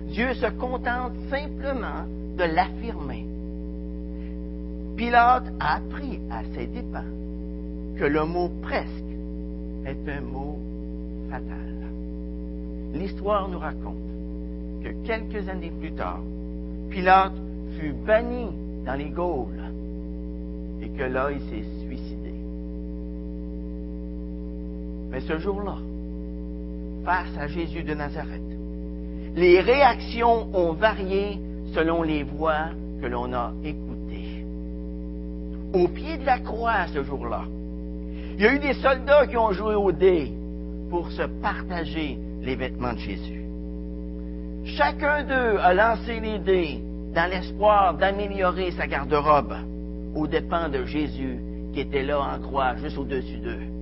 Dieu 0.09 0.35
se 0.35 0.47
contente 0.47 1.13
simplement 1.31 2.07
de 2.37 2.45
l'affirmer. 2.45 3.27
Pilate 4.97 5.53
a 5.61 5.77
appris 5.77 6.21
à 6.31 6.43
ses 6.55 6.67
dépens 6.67 7.05
que 7.97 8.05
le 8.05 8.25
mot 8.25 8.51
presque 8.63 8.89
est 9.87 10.11
un 10.11 10.21
mot 10.21 10.59
fatal. 11.31 11.69
L'histoire 12.95 13.49
nous 13.49 13.59
raconte 13.59 13.97
que 14.83 14.91
quelques 15.07 15.49
années 15.49 15.73
plus 15.81 15.93
tard, 15.93 16.21
Pilate 16.91 17.35
fut 17.79 17.93
banni 17.93 18.49
dans 18.87 18.95
les 18.95 19.11
Gaules 19.11 19.63
et 20.83 20.89
que 20.89 21.03
là, 21.03 21.31
il 21.31 21.41
s'est 21.41 21.69
suicidé. 21.85 22.18
Mais 25.11 25.21
ce 25.21 25.39
jour-là, 25.39 25.77
face 27.05 27.37
à 27.39 27.47
Jésus 27.47 27.83
de 27.83 27.95
Nazareth, 27.95 28.43
les 29.35 29.61
réactions 29.61 30.49
ont 30.55 30.73
varié 30.73 31.39
selon 31.75 32.03
les 32.03 32.23
voix 32.23 32.71
que 33.01 33.07
l'on 33.07 33.33
a 33.33 33.53
écoutées. 33.65 34.45
Au 35.73 35.89
pied 35.89 36.17
de 36.19 36.27
la 36.27 36.39
croix 36.39 36.87
ce 36.93 37.03
jour-là, 37.03 37.43
il 38.37 38.45
y 38.45 38.47
a 38.47 38.55
eu 38.55 38.59
des 38.59 38.75
soldats 38.75 39.27
qui 39.27 39.37
ont 39.37 39.53
joué 39.53 39.75
au 39.75 39.93
dé 39.93 40.33
pour 40.91 41.11
se 41.11 41.23
partager 41.43 42.19
les 42.43 42.57
vêtements 42.57 42.93
de 42.93 42.99
Jésus. 42.99 43.45
Chacun 44.77 45.25
d'eux 45.25 45.59
a 45.61 45.75
lancé 45.75 46.21
les 46.21 46.39
dés 46.39 46.81
dans 47.15 47.31
l'espoir 47.31 47.95
d'améliorer 47.95 48.71
sa 48.73 48.87
garde-robe 48.87 49.55
aux 50.15 50.27
dépens 50.27 50.69
de 50.69 50.85
Jésus 50.85 51.39
qui 51.73 51.81
était 51.81 52.03
là 52.03 52.21
en 52.21 52.41
croix 52.41 52.77
juste 52.77 52.99
au-dessus 52.99 53.39
d'eux. 53.39 53.78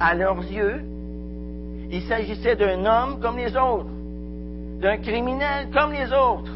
À 0.00 0.14
leurs 0.14 0.42
yeux, 0.50 0.80
il 1.90 2.02
s'agissait 2.02 2.56
d'un 2.56 2.84
homme 2.84 3.20
comme 3.20 3.36
les 3.36 3.56
autres, 3.56 3.90
d'un 4.80 4.98
criminel 4.98 5.68
comme 5.72 5.92
les 5.92 6.12
autres. 6.12 6.52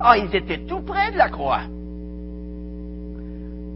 Ah, 0.00 0.16
ils 0.16 0.34
étaient 0.34 0.64
tout 0.66 0.80
près 0.80 1.12
de 1.12 1.18
la 1.18 1.28
croix, 1.28 1.62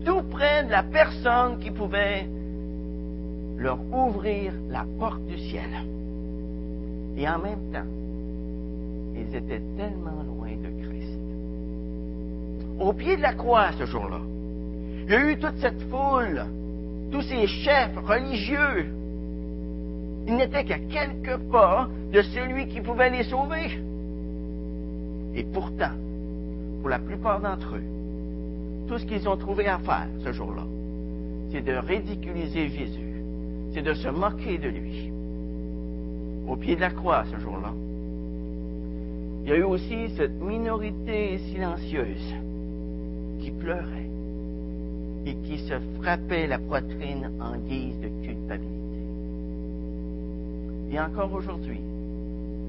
tout 0.05 0.23
près 0.31 0.64
de 0.64 0.71
la 0.71 0.83
personne 0.83 1.59
qui 1.61 1.71
pouvait 1.71 2.26
leur 3.59 3.79
ouvrir 3.93 4.53
la 4.69 4.85
porte 4.99 5.25
du 5.26 5.38
ciel. 5.38 5.71
Et 7.17 7.29
en 7.29 7.38
même 7.38 7.71
temps, 7.73 7.88
ils 9.14 9.37
étaient 9.37 9.62
tellement 9.76 10.23
loin 10.26 10.50
de 10.50 10.83
Christ. 10.83 11.21
Au 12.81 12.93
pied 12.93 13.17
de 13.17 13.23
la 13.23 13.35
croix 13.35 13.71
ce 13.79 13.87
jour-là, 13.87 14.19
il 15.07 15.12
y 15.12 15.14
a 15.14 15.31
eu 15.31 15.38
toute 15.38 15.59
cette 15.59 15.81
foule, 15.91 16.45
tous 17.14 17.23
ces 17.23 17.47
chefs 17.47 17.97
religieux. 17.97 18.87
Ils 20.26 20.35
n'étaient 20.35 20.64
qu'à 20.64 20.80
quelques 20.80 21.37
pas 21.52 21.88
de 22.12 22.23
celui 22.23 22.66
qui 22.66 22.80
pouvait 22.80 23.11
les 23.11 23.23
sauver. 23.23 23.78
Et 25.37 25.44
pourtant, 25.44 25.94
pour 26.80 26.90
la 26.90 26.99
plupart 26.99 27.40
d'entre 27.40 27.76
eux, 27.76 28.88
tout 28.88 28.99
ce 28.99 29.06
qu'ils 29.06 29.28
ont 29.28 29.37
trouvé 29.37 29.68
à 29.68 29.78
faire 29.78 30.09
ce 30.25 30.33
jour-là, 30.33 30.64
c'est 31.52 31.64
de 31.64 31.75
ridiculiser 31.75 32.68
Jésus, 32.68 33.23
c'est 33.73 33.83
de 33.83 33.94
se 33.94 34.09
moquer 34.09 34.59
de 34.59 34.68
lui. 34.71 35.12
Au 36.49 36.56
pied 36.56 36.75
de 36.75 36.80
la 36.80 36.90
croix 36.90 37.23
ce 37.30 37.38
jour-là, 37.38 37.73
il 39.44 39.50
y 39.50 39.52
a 39.52 39.56
eu 39.59 39.62
aussi 39.62 40.09
cette 40.16 40.40
minorité 40.42 41.38
silencieuse 41.38 42.35
qui 43.40 43.52
pleurait 43.52 44.13
et 45.26 45.35
qui 45.37 45.59
se 45.59 45.75
frappait 46.00 46.47
la 46.47 46.59
poitrine 46.59 47.31
en 47.40 47.57
guise 47.57 47.99
de 48.00 48.09
culpabilité. 48.26 48.75
Et 50.93 51.00
encore 51.00 51.33
aujourd'hui, 51.33 51.81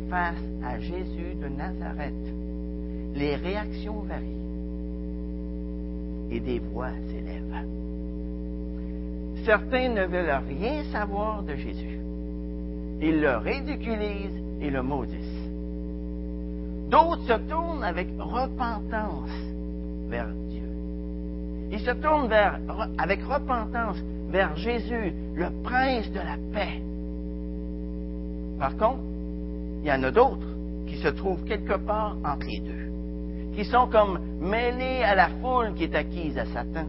face 0.10 0.44
à 0.64 0.80
Jésus 0.80 1.36
de 1.42 1.48
Nazareth, 1.48 2.14
les 3.16 3.36
réactions 3.36 4.02
varient 4.02 4.46
et 6.32 6.40
des 6.40 6.60
voix 6.60 6.92
s'élèvent. 7.08 7.36
Certains 9.46 9.90
ne 9.90 10.06
veulent 10.06 10.42
rien 10.48 10.84
savoir 10.92 11.44
de 11.44 11.56
Jésus. 11.56 12.00
Ils 13.02 13.22
le 13.22 13.38
ridiculisent 13.38 14.42
et 14.60 14.72
le 14.72 14.82
maudissent. 14.82 15.50
D'autres 16.90 17.28
se 17.28 17.34
tournent 17.48 17.84
avec 17.84 18.08
repentance 18.18 19.30
vers 20.10 20.34
Ils 21.76 21.82
se 21.82 21.92
tournent 21.92 22.30
vers, 22.30 22.58
avec 22.98 23.22
repentance 23.24 23.98
vers 24.30 24.56
Jésus, 24.56 25.14
le 25.36 25.48
prince 25.62 26.10
de 26.10 26.20
la 26.20 26.38
paix. 26.54 26.82
Par 28.58 28.78
contre, 28.78 29.02
il 29.82 29.88
y 29.90 29.92
en 29.92 30.02
a 30.04 30.10
d'autres 30.10 30.48
qui 30.88 30.96
se 30.96 31.10
trouvent 31.10 31.44
quelque 31.44 31.76
part 31.76 32.16
entre 32.24 32.48
les 32.48 32.62
deux, 32.62 33.56
qui 33.58 33.66
sont 33.66 33.88
comme 33.88 34.20
mêlés 34.40 35.04
à 35.04 35.16
la 35.16 35.28
foule 35.42 35.74
qui 35.74 35.84
est 35.84 35.96
acquise 35.96 36.38
à 36.38 36.46
Satan, 36.46 36.86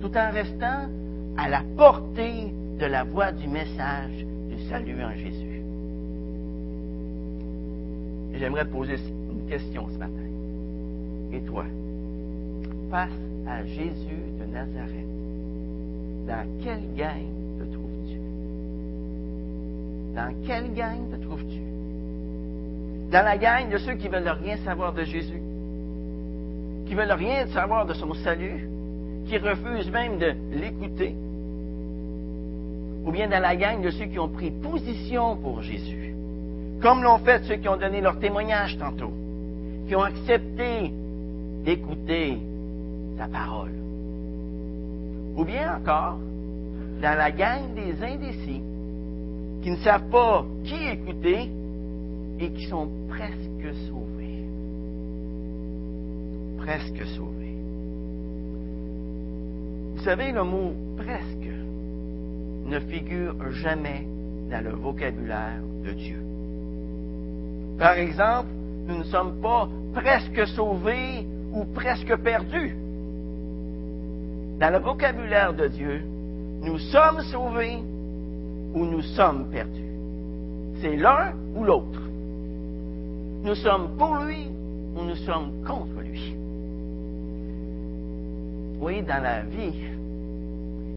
tout 0.00 0.16
en 0.16 0.30
restant 0.30 0.88
à 1.36 1.50
la 1.50 1.62
portée 1.76 2.50
de 2.80 2.86
la 2.86 3.04
voix 3.04 3.30
du 3.30 3.46
message 3.46 4.24
du 4.48 4.58
salut 4.70 5.04
en 5.04 5.12
Jésus. 5.12 5.62
J'aimerais 8.32 8.64
poser 8.64 8.96
une 9.30 9.46
question 9.50 9.86
ce 9.92 9.98
matin. 9.98 10.14
Et 11.30 11.40
toi, 11.42 11.64
face 12.90 13.10
à 13.46 13.64
Jésus 13.64 14.22
de 14.40 14.44
Nazareth, 14.52 15.08
dans 16.26 16.46
quelle 16.62 16.94
gang 16.96 17.26
te 17.58 17.64
trouves-tu? 17.64 18.18
Dans 20.14 20.34
quelle 20.46 20.74
gang 20.74 21.10
te 21.10 21.16
trouves-tu? 21.16 21.60
Dans 23.10 23.24
la 23.24 23.38
gang 23.38 23.70
de 23.70 23.78
ceux 23.78 23.94
qui 23.94 24.08
veulent 24.08 24.28
rien 24.42 24.56
savoir 24.58 24.92
de 24.92 25.04
Jésus, 25.04 25.40
qui 26.86 26.94
veulent 26.94 27.12
rien 27.12 27.46
savoir 27.48 27.86
de 27.86 27.94
son 27.94 28.14
salut, 28.14 28.68
qui 29.26 29.38
refusent 29.38 29.90
même 29.90 30.18
de 30.18 30.34
l'écouter, 30.52 31.14
ou 33.04 33.10
bien 33.10 33.28
dans 33.28 33.40
la 33.40 33.56
gang 33.56 33.82
de 33.82 33.90
ceux 33.90 34.06
qui 34.06 34.18
ont 34.18 34.28
pris 34.28 34.50
position 34.50 35.36
pour 35.36 35.62
Jésus, 35.62 36.14
comme 36.80 37.02
l'ont 37.02 37.18
fait 37.18 37.42
ceux 37.44 37.56
qui 37.56 37.68
ont 37.68 37.76
donné 37.76 38.00
leur 38.00 38.18
témoignage 38.18 38.78
tantôt, 38.78 39.12
qui 39.86 39.94
ont 39.94 40.02
accepté 40.02 40.92
d'écouter 41.64 42.38
sa 43.18 43.26
parole. 43.26 43.72
Ou 45.36 45.44
bien 45.44 45.76
encore, 45.76 46.18
dans 47.02 47.18
la 47.18 47.30
gang 47.30 47.74
des 47.74 48.02
indécis, 48.02 48.62
qui 49.62 49.70
ne 49.70 49.76
savent 49.76 50.08
pas 50.08 50.46
qui 50.64 50.86
écouter 50.86 51.50
et 52.40 52.50
qui 52.50 52.66
sont 52.66 52.88
presque 53.08 53.74
sauvés. 53.88 54.44
Presque 56.58 57.06
sauvés. 57.16 57.56
Vous 59.96 60.04
savez, 60.04 60.32
le 60.32 60.44
mot 60.44 60.72
presque 60.96 61.52
ne 62.66 62.78
figure 62.80 63.50
jamais 63.52 64.06
dans 64.50 64.64
le 64.64 64.70
vocabulaire 64.70 65.60
de 65.84 65.90
Dieu. 65.92 66.22
Par 67.78 67.94
exemple, 67.94 68.48
nous 68.86 68.98
ne 68.98 69.04
sommes 69.04 69.40
pas 69.40 69.68
presque 69.92 70.46
sauvés 70.48 71.26
ou 71.52 71.64
presque 71.74 72.14
perdus. 72.16 72.76
Dans 74.58 74.72
le 74.72 74.78
vocabulaire 74.80 75.54
de 75.54 75.68
Dieu, 75.68 76.02
nous 76.62 76.78
sommes 76.78 77.22
sauvés 77.30 77.78
ou 78.74 78.84
nous 78.84 79.02
sommes 79.02 79.48
perdus. 79.50 79.92
C'est 80.80 80.96
l'un 80.96 81.32
ou 81.54 81.62
l'autre. 81.62 82.00
Nous 83.44 83.54
sommes 83.54 83.96
pour 83.96 84.16
lui 84.16 84.48
ou 84.96 85.04
nous 85.04 85.16
sommes 85.16 85.64
contre 85.64 86.00
lui. 86.02 86.34
Oui, 88.80 89.02
dans 89.02 89.22
la 89.22 89.42
vie, 89.42 89.72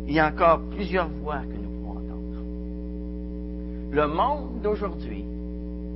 il 0.08 0.13
y 0.13 0.19
a 0.19 0.28
encore 0.28 0.62
plusieurs 0.71 1.10
voix 1.24 1.41
que 1.41 1.58
nous 1.58 1.69
pouvons 1.69 2.00
entendre. 2.00 2.41
Le 3.91 4.08
monde 4.08 4.62
d'aujourd'hui 4.63 5.24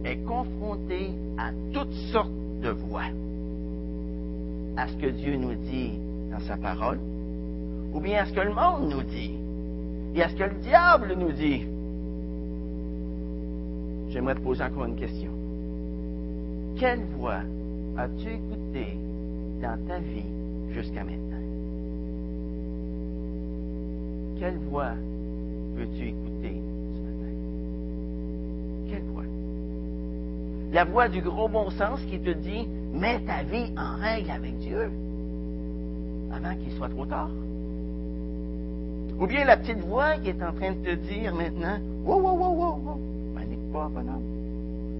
est 0.04 0.18
confronté 0.18 1.10
à 1.40 1.50
toutes 1.74 1.94
sortes 2.12 2.30
de 2.62 2.70
voix. 2.70 3.10
À 4.78 4.88
ce 4.88 4.94
que 4.98 5.08
Dieu 5.08 5.36
nous 5.36 5.56
dit 5.56 5.94
dans 6.32 6.40
sa 6.42 6.58
parole, 6.58 7.00
ou 7.96 8.02
bien 8.02 8.22
à 8.22 8.26
ce 8.26 8.34
que 8.34 8.42
le 8.42 8.54
monde 8.54 8.90
nous 8.90 9.04
dit, 9.04 9.32
et 10.16 10.22
à 10.22 10.28
ce 10.28 10.36
que 10.36 10.44
le 10.44 10.56
diable 10.56 11.16
nous 11.18 11.32
dit? 11.32 11.66
J'aimerais 14.10 14.36
te 14.36 14.42
poser 14.42 14.64
encore 14.64 14.86
une 14.86 14.98
question. 14.98 15.32
Quelle 16.78 17.06
voix 17.18 17.40
as-tu 17.98 18.34
écouté 18.34 18.98
dans 19.62 19.78
ta 19.88 20.00
vie 20.00 20.26
jusqu'à 20.72 21.06
maintenant? 21.06 21.22
Quelle 24.40 24.58
voix 24.70 24.92
veux-tu 25.76 26.10
écouter 26.10 26.62
ce 26.96 27.00
matin? 27.00 27.34
Quelle 28.90 29.04
voix? 29.04 29.24
La 30.74 30.84
voix 30.84 31.08
du 31.08 31.22
gros 31.22 31.48
bon 31.48 31.70
sens 31.70 32.02
qui 32.12 32.20
te 32.20 32.32
dit, 32.32 32.68
mets 32.94 33.22
ta 33.22 33.44
vie 33.44 33.72
en 33.78 33.96
règle 34.02 34.32
avec 34.32 34.58
Dieu 34.58 34.92
avant 36.34 36.56
qu'il 36.58 36.74
soit 36.74 36.90
trop 36.90 37.06
tard. 37.06 37.30
Ou 39.20 39.28
bien 39.28 39.46
la 39.46 39.58
petite 39.58 39.80
voix 39.80 40.18
qui 40.18 40.30
est 40.30 40.44
en 40.44 40.52
train 40.54 40.72
de 40.72 40.84
te 40.84 40.96
dire 40.96 41.34
maintenant, 41.34 41.78
wow, 42.06 42.20
wow, 42.20 42.38
wow, 42.38 42.54
wow, 42.54 42.80
wow, 42.84 43.00
panique 43.34 43.72
pas, 43.72 43.90
bonhomme. 43.94 44.24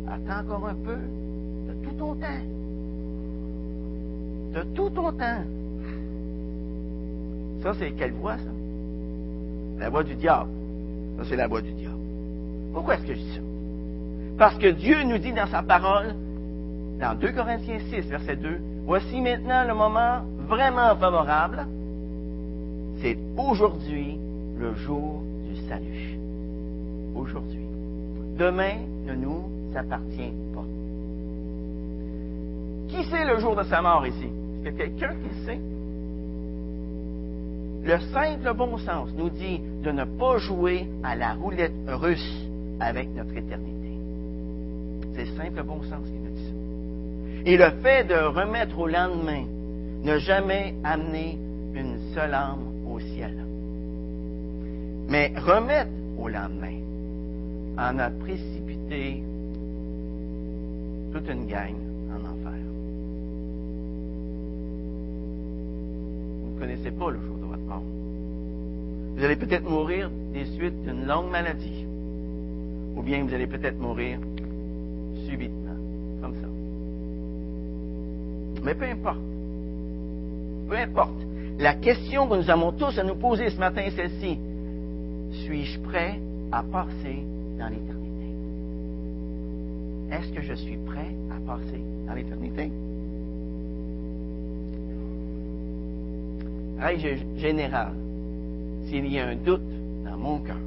Attends 0.08 0.46
encore 0.46 0.68
un 0.68 0.76
peu. 0.76 0.96
De 0.96 1.74
tout 1.84 1.96
ton 1.98 2.16
temps. 2.16 2.44
De 4.54 4.64
tout 4.76 4.90
ton 4.90 5.12
temps. 5.12 5.44
Ça, 7.64 7.74
c'est 7.80 7.92
quelle 7.92 8.14
voix, 8.14 8.38
ça? 8.38 8.52
La 9.80 9.90
voix 9.90 10.04
du 10.04 10.16
diable. 10.16 10.50
Ça, 11.18 11.24
c'est 11.28 11.36
la 11.36 11.48
voix 11.48 11.62
du 11.62 11.72
diable. 11.72 11.96
Pourquoi 12.74 12.96
est-ce 12.96 13.06
que 13.06 13.14
je 13.14 13.20
dis 13.20 13.34
ça? 13.34 13.42
Parce 14.38 14.58
que 14.58 14.68
Dieu 14.68 15.04
nous 15.04 15.18
dit 15.18 15.34
dans 15.34 15.48
sa 15.48 15.64
parole, 15.64 16.14
dans 17.00 17.18
2 17.20 17.32
Corinthiens 17.32 17.80
6, 17.90 18.08
verset 18.08 18.36
2, 18.36 18.60
Voici 18.86 19.20
maintenant 19.20 19.64
le 19.68 19.74
moment 19.74 20.22
vraiment 20.48 20.96
favorable. 20.96 21.66
C'est 23.02 23.18
aujourd'hui 23.38 24.18
le 24.58 24.74
jour 24.76 25.22
du 25.48 25.56
salut. 25.68 26.18
Aujourd'hui. 27.16 27.66
Demain 28.38 28.78
ne 29.06 29.16
nous 29.16 29.44
appartient 29.76 30.34
pas. 30.54 30.66
Qui 32.90 33.10
sait 33.10 33.26
le 33.26 33.40
jour 33.40 33.56
de 33.56 33.64
sa 33.64 33.82
mort 33.82 34.06
ici? 34.06 34.28
Est-ce 34.64 34.72
que 34.72 34.78
quelqu'un 34.78 35.14
qui 35.16 35.46
sait? 35.46 35.60
Le 37.84 38.00
simple 38.12 38.54
bon 38.56 38.78
sens 38.78 39.10
nous 39.18 39.30
dit 39.30 39.60
de 39.84 39.92
ne 39.92 40.06
pas 40.06 40.38
jouer 40.38 40.88
à 41.04 41.16
la 41.16 41.34
roulette 41.34 41.74
russe 41.88 42.46
avec 42.80 43.10
notre 43.16 43.36
éternité. 43.38 43.92
C'est 45.14 45.26
le 45.26 45.38
simple 45.38 45.64
bon 45.64 45.82
sens 45.84 46.06
qui 46.06 46.14
nous 46.14 46.36
dit 46.36 46.44
ça. 46.44 47.52
Et 47.52 47.58
le 47.58 47.70
fait 47.82 48.06
de 48.06 48.16
remettre 48.16 48.80
au 48.80 48.88
lendemain, 48.88 49.44
ne 50.04 50.18
jamais 50.18 50.76
amener 50.84 51.38
une 51.76 51.98
seule 52.14 52.34
âme 52.34 52.75
au 52.96 53.00
ciel. 53.00 53.34
Mais 55.10 55.34
remettre 55.38 55.92
au 56.18 56.28
lendemain 56.28 56.80
en 57.78 58.00
a 58.00 58.10
précipité 58.10 59.22
toute 61.12 61.30
une 61.30 61.46
gang 61.46 61.76
en 62.10 62.20
enfer. 62.22 62.60
Vous 66.42 66.54
ne 66.54 66.60
connaissez 66.60 66.92
pas 66.92 67.10
le 67.12 67.20
jour 67.20 67.38
de 67.38 67.46
votre 67.46 67.64
mort. 67.64 67.84
Vous 69.16 69.24
allez 69.24 69.36
peut-être 69.36 69.70
mourir 69.70 70.10
des 70.34 70.46
suites 70.46 70.82
d'une 70.84 71.06
longue 71.06 71.30
maladie. 71.32 71.86
Ou 72.96 73.02
bien 73.02 73.24
vous 73.26 73.34
allez 73.34 73.48
peut-être 73.48 73.80
mourir 73.80 74.20
subitement, 75.28 75.76
comme 76.22 76.34
ça. 76.36 76.48
Mais 78.64 78.74
peu 78.74 78.86
importe. 78.86 79.20
Peu 80.70 80.78
importe. 80.78 81.25
La 81.58 81.74
question 81.74 82.28
que 82.28 82.36
nous 82.36 82.50
avons 82.50 82.74
tous 82.74 82.98
à 83.00 83.04
nous 83.04 83.16
poser 83.16 83.50
ce 83.50 83.58
matin 83.58 83.82
est 83.82 83.92
celle-ci. 83.92 84.38
Suis-je 85.46 85.80
prêt 85.80 86.20
à 86.52 86.64
passer 86.64 87.24
dans 87.58 87.70
l'éternité? 87.70 87.96
Est-ce 90.12 90.34
que 90.34 90.42
je 90.42 90.54
suis 90.54 90.78
prêt 90.86 91.16
à 91.32 91.48
passer 91.48 91.82
dans 92.08 92.14
l'éternité? 92.14 92.72
Règle 96.78 97.20
générale, 97.38 97.94
s'il 98.88 99.08
y 99.08 99.20
a 99.20 99.28
un 99.28 99.36
doute 99.36 99.62
dans 100.04 100.18
mon 100.18 100.40
cœur, 100.40 100.58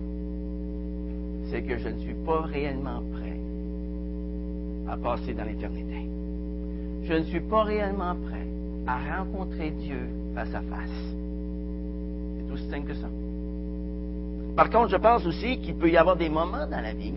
c'est 1.50 1.62
que 1.62 1.76
je 1.76 1.88
ne 1.88 1.98
suis 1.98 2.16
pas 2.24 2.40
réellement 2.40 3.02
prêt 3.12 3.38
à 4.88 4.96
passer 4.96 5.34
dans 5.34 5.44
l'éternité. 5.44 6.08
Je 7.04 7.12
ne 7.12 7.22
suis 7.24 7.40
pas 7.40 7.64
réellement 7.64 8.14
prêt 8.14 8.46
à 8.86 9.18
rencontrer 9.18 9.70
Dieu 9.70 10.08
face 10.34 10.54
à 10.54 10.60
face. 10.60 11.14
C'est 12.36 12.52
aussi 12.52 12.68
simple 12.70 12.88
que 12.88 12.94
ça. 12.94 13.08
Par 14.56 14.70
contre, 14.70 14.88
je 14.88 14.96
pense 14.96 15.24
aussi 15.26 15.58
qu'il 15.58 15.76
peut 15.76 15.90
y 15.90 15.96
avoir 15.96 16.16
des 16.16 16.28
moments 16.28 16.66
dans 16.66 16.80
la 16.80 16.92
vie 16.92 17.14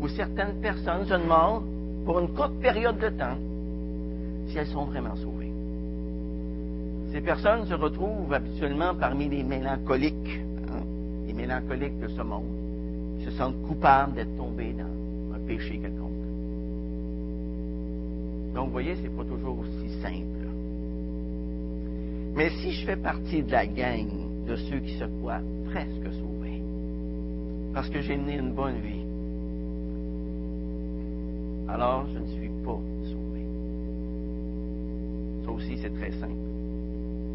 où 0.00 0.08
certaines 0.08 0.60
personnes 0.60 1.04
se 1.06 1.14
demandent, 1.14 1.64
pour 2.04 2.18
une 2.18 2.28
courte 2.28 2.54
période 2.60 2.98
de 2.98 3.10
temps, 3.10 3.36
si 4.48 4.56
elles 4.56 4.66
sont 4.68 4.86
vraiment 4.86 5.14
sauvées. 5.16 5.52
Ces 7.12 7.20
personnes 7.20 7.66
se 7.66 7.74
retrouvent 7.74 8.32
habituellement 8.32 8.94
parmi 8.94 9.28
les 9.28 9.42
mélancoliques, 9.42 10.40
hein, 10.68 10.82
les 11.26 11.34
mélancoliques 11.34 12.00
de 12.00 12.08
ce 12.08 12.22
monde, 12.22 12.44
qui 13.18 13.26
se 13.26 13.32
sentent 13.32 13.60
coupables 13.68 14.14
d'être 14.14 14.34
tombés 14.36 14.72
dans 14.72 15.36
un 15.36 15.46
péché 15.46 15.78
quelconque. 15.78 16.10
Donc, 18.54 18.66
vous 18.66 18.72
voyez, 18.72 18.96
c'est 19.02 19.14
pas 19.14 19.24
toujours 19.24 19.58
aussi 19.58 20.00
simple. 20.00 20.48
Mais 22.40 22.48
si 22.62 22.72
je 22.72 22.86
fais 22.86 22.96
partie 22.96 23.42
de 23.42 23.52
la 23.52 23.66
gang 23.66 24.08
de 24.46 24.56
ceux 24.56 24.78
qui 24.78 24.94
se 24.96 25.04
croient 25.04 25.42
presque 25.66 26.10
sauvés, 26.10 26.62
parce 27.74 27.90
que 27.90 28.00
j'ai 28.00 28.16
mené 28.16 28.38
une 28.38 28.54
bonne 28.54 28.80
vie, 28.80 29.04
alors 31.68 32.06
je 32.14 32.18
ne 32.18 32.26
suis 32.28 32.48
pas 32.64 32.80
sauvé. 33.04 33.44
Ça 35.44 35.50
aussi, 35.50 35.76
c'est 35.82 35.94
très 35.98 36.12
simple. 36.12 36.32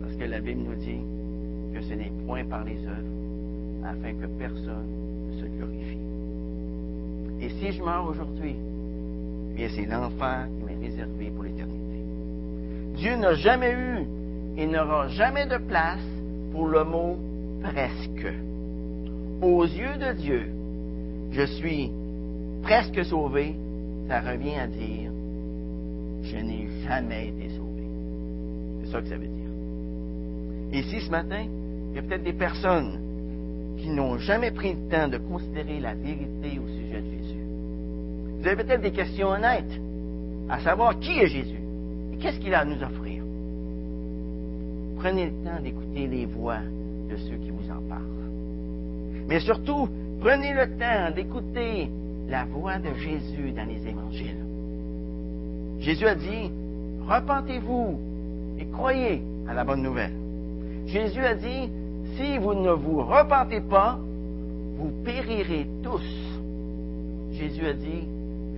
Parce 0.01 0.15
que 0.15 0.23
la 0.23 0.39
Bible 0.39 0.61
nous 0.69 0.83
dit 0.83 1.01
que 1.75 1.81
ce 1.83 1.93
n'est 1.93 2.11
point 2.25 2.43
par 2.45 2.63
les 2.63 2.79
œuvres, 2.87 3.85
afin 3.85 4.11
que 4.11 4.25
personne 4.39 4.87
ne 5.29 5.39
se 5.39 5.45
glorifie. 5.45 5.99
Et 7.41 7.49
si 7.59 7.77
je 7.77 7.83
meurs 7.83 8.09
aujourd'hui, 8.09 8.55
eh 9.51 9.53
bien 9.53 9.69
c'est 9.69 9.85
l'enfer 9.85 10.47
qui 10.57 10.65
m'est 10.65 10.83
réservé 10.83 11.29
pour 11.29 11.43
l'éternité. 11.43 11.99
Dieu 12.95 13.15
n'a 13.17 13.35
jamais 13.35 13.71
eu 13.71 14.14
et 14.57 14.65
n'aura 14.67 15.07
jamais 15.09 15.45
de 15.45 15.57
place 15.57 16.05
pour 16.51 16.67
le 16.67 16.83
mot 16.83 17.17
presque. 17.61 18.33
Aux 19.41 19.63
yeux 19.63 19.97
de 19.97 20.13
Dieu, 20.13 20.47
je 21.31 21.45
suis 21.45 21.91
presque 22.63 23.03
sauvé, 23.05 23.55
ça 24.07 24.21
revient 24.21 24.55
à 24.55 24.67
dire 24.67 25.11
je 26.23 26.37
n'ai 26.37 26.67
jamais 26.87 27.27
été 27.27 27.49
sauvé. 27.49 27.83
C'est 28.81 28.91
ça 28.91 29.01
que 29.01 29.07
ça 29.07 29.17
veut 29.17 29.27
dire. 29.27 30.79
Ici, 30.79 31.01
ce 31.01 31.11
matin, 31.11 31.45
il 31.91 31.95
y 31.95 31.99
a 31.99 32.01
peut-être 32.01 32.23
des 32.23 32.33
personnes 32.33 32.99
qui 33.77 33.89
n'ont 33.89 34.17
jamais 34.17 34.51
pris 34.51 34.73
le 34.73 34.89
temps 34.89 35.07
de 35.07 35.17
considérer 35.17 35.79
la 35.79 35.93
vérité 35.93 36.59
au 36.59 36.67
sujet 36.67 37.01
de 37.01 37.11
Jésus. 37.11 37.39
Vous 38.39 38.47
avez 38.47 38.63
peut-être 38.63 38.81
des 38.81 38.91
questions 38.91 39.29
honnêtes, 39.29 39.79
à 40.49 40.59
savoir 40.59 40.99
qui 40.99 41.19
est 41.19 41.27
Jésus? 41.27 41.61
Et 42.13 42.17
qu'est-ce 42.17 42.39
qu'il 42.39 42.53
a 42.53 42.61
à 42.61 42.65
nous 42.65 42.81
offrir? 42.81 43.23
Prenez 45.05 45.25
le 45.25 45.31
temps 45.43 45.61
d'écouter 45.61 46.07
les 46.07 46.25
voix 46.25 46.61
de 47.11 47.15
ceux 47.15 47.35
qui 47.35 47.51
vous 47.51 47.69
en 47.69 47.79
parlent. 47.87 48.01
Mais 49.27 49.39
surtout, 49.39 49.87
prenez 50.19 50.51
le 50.51 50.65
temps 50.79 51.13
d'écouter 51.15 51.91
la 52.27 52.45
voix 52.45 52.79
de 52.79 52.91
Jésus 52.95 53.51
dans 53.51 53.65
les 53.65 53.87
évangiles. 53.87 54.43
Jésus 55.79 56.07
a 56.07 56.15
dit, 56.15 56.49
repentez-vous 57.07 57.99
et 58.57 58.65
croyez 58.73 59.21
à 59.47 59.53
la 59.53 59.63
bonne 59.63 59.83
nouvelle. 59.83 60.15
Jésus 60.87 61.23
a 61.23 61.35
dit, 61.35 61.69
si 62.17 62.39
vous 62.39 62.55
ne 62.55 62.71
vous 62.71 63.03
repentez 63.03 63.61
pas, 63.61 63.99
vous 64.79 64.89
périrez 65.03 65.67
tous. 65.83 66.41
Jésus 67.31 67.67
a 67.67 67.73
dit, 67.73 68.07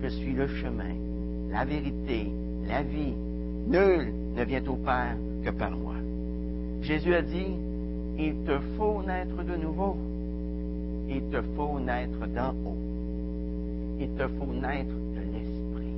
je 0.02 0.08
suis 0.08 0.32
le 0.32 0.46
chemin, 0.46 0.94
la 1.50 1.66
vérité, 1.66 2.32
la 2.66 2.80
vie. 2.80 3.12
Nul 3.66 4.14
ne 4.34 4.44
vient 4.44 4.66
au 4.66 4.76
Père 4.76 5.14
que 5.44 5.50
par 5.50 5.72
moi. 5.72 5.88
Jésus 6.82 7.14
a 7.14 7.22
dit, 7.22 7.54
il 8.18 8.34
te 8.44 8.58
faut 8.76 9.02
naître 9.02 9.42
de 9.44 9.56
nouveau. 9.56 9.96
Il 11.08 11.22
te 11.30 11.40
faut 11.56 11.78
naître 11.78 12.26
d'en 12.26 12.50
haut. 12.50 12.76
Il 14.00 14.08
te 14.10 14.26
faut 14.26 14.52
naître 14.52 14.94
de 15.14 15.20
l'Esprit. 15.32 15.92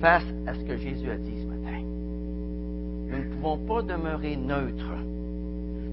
Face 0.00 0.24
à 0.46 0.54
ce 0.54 0.60
que 0.60 0.76
Jésus 0.76 1.10
a 1.10 1.16
dit 1.16 1.42
ce 1.42 1.46
matin, 1.46 1.80
nous 3.08 3.18
ne 3.18 3.34
pouvons 3.34 3.58
pas 3.58 3.82
demeurer 3.82 4.36
neutres. 4.36 4.92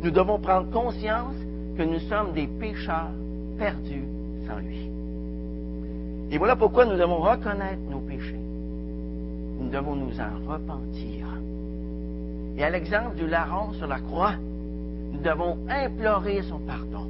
Nous 0.03 0.11
devons 0.11 0.39
prendre 0.39 0.69
conscience 0.71 1.35
que 1.77 1.83
nous 1.83 1.99
sommes 2.09 2.33
des 2.33 2.47
pécheurs 2.47 3.11
perdus 3.57 4.05
sans 4.47 4.59
lui. 4.59 4.89
Et 6.31 6.37
voilà 6.37 6.55
pourquoi 6.55 6.85
nous 6.85 6.97
devons 6.97 7.17
reconnaître 7.17 7.81
nos 7.89 7.99
péchés. 7.99 8.39
Nous 9.59 9.69
devons 9.69 9.95
nous 9.95 10.19
en 10.19 10.51
repentir. 10.51 11.27
Et 12.57 12.63
à 12.63 12.69
l'exemple 12.69 13.15
du 13.15 13.27
larron 13.27 13.73
sur 13.73 13.87
la 13.87 13.99
croix, 13.99 14.33
nous 15.11 15.19
devons 15.19 15.57
implorer 15.69 16.41
son 16.43 16.59
pardon. 16.59 17.05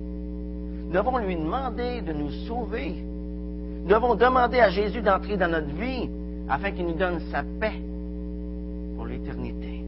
Nous 0.86 0.94
devons 0.94 1.18
lui 1.18 1.36
demander 1.36 2.02
de 2.02 2.14
nous 2.14 2.32
sauver. 2.48 2.96
Nous 3.84 3.90
devons 3.90 4.16
demander 4.16 4.60
à 4.60 4.70
Jésus 4.70 5.02
d'entrer 5.02 5.38
dans 5.38 5.52
notre 5.52 5.74
vie 5.76 6.10
afin 6.50 6.72
qu'il 6.72 6.86
nous 6.86 6.94
donne 6.94 7.20
sa 7.32 7.44
paix 7.60 7.80
pour 8.96 9.06
l'éternité. 9.06 9.84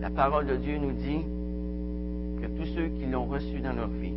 La 0.00 0.10
parole 0.10 0.46
de 0.46 0.56
Dieu 0.56 0.78
nous 0.78 0.92
dit 0.92 1.24
que 2.40 2.46
tous 2.58 2.68
ceux 2.74 2.88
qui 2.98 3.06
l'ont 3.06 3.24
reçu 3.24 3.58
dans 3.60 3.72
leur 3.72 3.88
vie, 3.88 4.12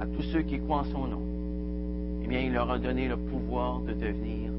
à 0.00 0.06
tous 0.06 0.22
ceux 0.32 0.42
qui 0.42 0.58
croient 0.60 0.78
en 0.78 0.84
son 0.84 1.06
nom, 1.06 1.22
eh 2.24 2.26
bien, 2.26 2.40
il 2.40 2.52
leur 2.52 2.70
a 2.70 2.78
donné 2.78 3.06
le 3.06 3.16
pouvoir 3.16 3.80
de 3.80 3.92
devenir 3.92 4.50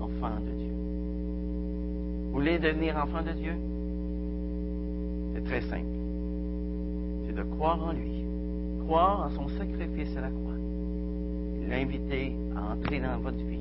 enfants 0.00 0.40
de 0.40 0.50
Dieu. 0.50 0.72
Vous 2.32 2.38
voulez 2.38 2.58
devenir 2.58 2.96
enfant 2.96 3.20
de 3.22 3.32
Dieu? 3.32 3.52
C'est 5.34 5.44
très 5.44 5.60
simple. 5.60 5.84
C'est 7.26 7.34
de 7.34 7.42
croire 7.42 7.86
en 7.86 7.92
lui, 7.92 8.24
croire 8.86 9.26
en 9.26 9.30
son 9.36 9.48
sacrifice 9.58 10.16
à 10.16 10.22
la 10.22 10.28
croix, 10.28 10.56
l'inviter 11.68 12.32
à 12.56 12.72
entrer 12.72 13.00
dans 13.00 13.18
votre 13.18 13.36
vie 13.36 13.58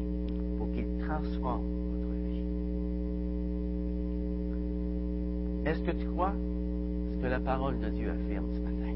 pour 0.57 0.71
qu'il 0.71 0.85
transforme 1.05 1.65
votre 1.91 2.13
vie. 2.29 2.45
Est-ce 5.65 5.81
que 5.81 5.91
tu 5.91 6.05
crois 6.13 6.31
ce 7.13 7.21
que 7.23 7.27
la 7.27 7.41
parole 7.41 7.77
de 7.77 7.89
Dieu 7.89 8.09
affirme 8.09 8.45
ce 8.53 8.59
matin? 8.61 8.93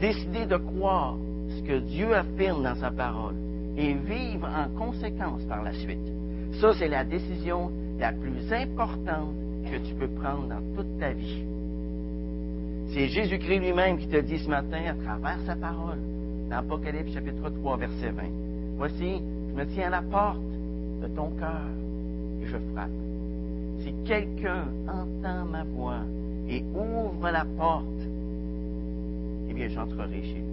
Décider 0.00 0.46
de 0.46 0.56
croire 0.56 1.16
ce 1.48 1.62
que 1.62 1.80
Dieu 1.80 2.14
affirme 2.14 2.62
dans 2.62 2.76
sa 2.76 2.92
parole 2.92 3.34
et 3.76 3.92
vivre 3.94 4.48
en 4.48 4.68
conséquence 4.78 5.42
par 5.48 5.64
la 5.64 5.72
suite. 5.72 5.98
Ça, 6.60 6.74
c'est 6.78 6.88
la 6.88 7.04
décision 7.04 7.72
la 7.98 8.12
plus 8.12 8.52
importante 8.52 9.34
que 9.70 9.76
tu 9.76 9.94
peux 9.94 10.08
prendre 10.08 10.48
dans 10.48 10.62
toute 10.76 10.98
ta 10.98 11.12
vie. 11.12 11.42
C'est 12.92 13.08
Jésus-Christ 13.08 13.58
lui-même 13.58 13.98
qui 13.98 14.06
te 14.08 14.16
dit 14.16 14.38
ce 14.38 14.48
matin, 14.48 14.80
à 14.88 14.94
travers 14.94 15.38
sa 15.44 15.56
parole, 15.56 15.98
dans 16.48 16.56
Apocalypse 16.56 17.12
chapitre 17.12 17.50
3, 17.50 17.76
verset 17.76 18.10
20, 18.10 18.22
Voici, 18.76 19.20
je 19.50 19.54
me 19.54 19.66
tiens 19.66 19.88
à 19.88 19.90
la 19.90 20.02
porte 20.02 20.38
de 21.02 21.08
ton 21.08 21.30
cœur 21.30 21.66
et 22.40 22.46
je 22.46 22.56
frappe. 22.72 22.90
Si 23.80 23.92
quelqu'un 24.06 24.64
entend 24.86 25.44
ma 25.50 25.64
voix 25.64 26.00
et 26.48 26.62
ouvre 26.74 27.30
la 27.30 27.44
porte, 27.44 27.84
eh 29.50 29.54
bien, 29.54 29.68
j'entrerai 29.68 30.22
chez 30.22 30.34
lui. 30.34 30.44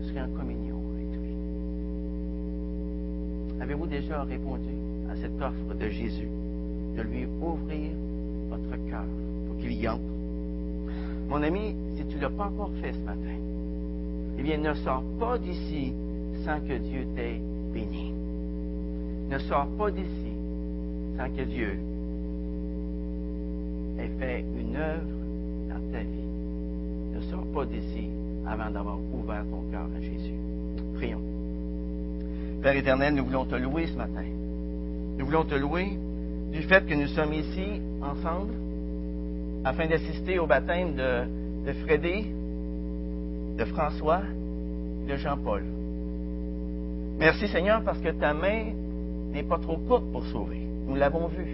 Je 0.00 0.08
serai 0.08 0.22
en 0.22 0.28
communion 0.36 0.80
avec 0.94 1.06
lui. 1.20 1.34
Avez-vous 3.62 3.86
déjà 3.86 4.24
répondu 4.24 4.74
cette 5.24 5.40
offre 5.40 5.74
de 5.80 5.88
Jésus 5.88 6.28
de 6.96 7.02
lui 7.02 7.26
ouvrir 7.40 7.92
votre 8.50 8.76
cœur 8.90 9.06
pour 9.46 9.56
qu'il 9.56 9.72
y 9.72 9.88
entre? 9.88 10.02
Mon 11.28 11.42
ami, 11.42 11.74
si 11.96 12.04
tu 12.04 12.16
ne 12.16 12.20
l'as 12.20 12.28
pas 12.28 12.44
encore 12.44 12.70
fait 12.82 12.92
ce 12.92 12.98
matin, 12.98 13.38
eh 14.38 14.42
bien, 14.42 14.58
ne 14.58 14.74
sors 14.74 15.02
pas 15.18 15.38
d'ici 15.38 15.94
sans 16.44 16.60
que 16.60 16.76
Dieu 16.76 17.06
t'ait 17.16 17.40
béni. 17.72 18.12
Ne 19.30 19.38
sors 19.38 19.66
pas 19.78 19.90
d'ici 19.90 20.34
sans 21.16 21.30
que 21.30 21.42
Dieu 21.42 21.78
ait 23.98 24.10
fait 24.18 24.44
une 24.60 24.76
œuvre 24.76 25.08
dans 25.70 25.92
ta 25.92 26.00
vie. 26.00 27.14
Ne 27.14 27.20
sors 27.30 27.46
pas 27.54 27.64
d'ici 27.64 28.10
avant 28.46 28.70
d'avoir 28.70 28.98
ouvert 29.14 29.44
ton 29.50 29.62
cœur 29.70 29.88
à 29.96 30.00
Jésus. 30.02 30.34
Prions. 30.96 31.22
Père 32.62 32.76
éternel, 32.76 33.14
nous 33.14 33.24
voulons 33.24 33.46
te 33.46 33.54
louer 33.54 33.86
ce 33.86 33.96
matin. 33.96 34.24
Nous 35.18 35.26
voulons 35.26 35.44
te 35.44 35.54
louer 35.54 35.98
du 36.52 36.62
fait 36.62 36.84
que 36.86 36.94
nous 36.94 37.06
sommes 37.08 37.32
ici 37.32 37.80
ensemble 38.02 38.52
afin 39.64 39.86
d'assister 39.86 40.38
au 40.38 40.46
baptême 40.46 40.94
de, 40.94 41.66
de 41.66 41.72
Frédé, 41.84 42.26
de 43.56 43.64
François, 43.64 44.22
de 45.08 45.16
Jean-Paul. 45.16 45.62
Merci 47.18 47.48
Seigneur 47.48 47.82
parce 47.84 48.00
que 48.00 48.10
ta 48.10 48.34
main 48.34 48.72
n'est 49.32 49.44
pas 49.44 49.58
trop 49.58 49.76
courte 49.76 50.04
pour 50.12 50.24
sauver. 50.26 50.60
Nous 50.86 50.96
l'avons 50.96 51.28
vu. 51.28 51.46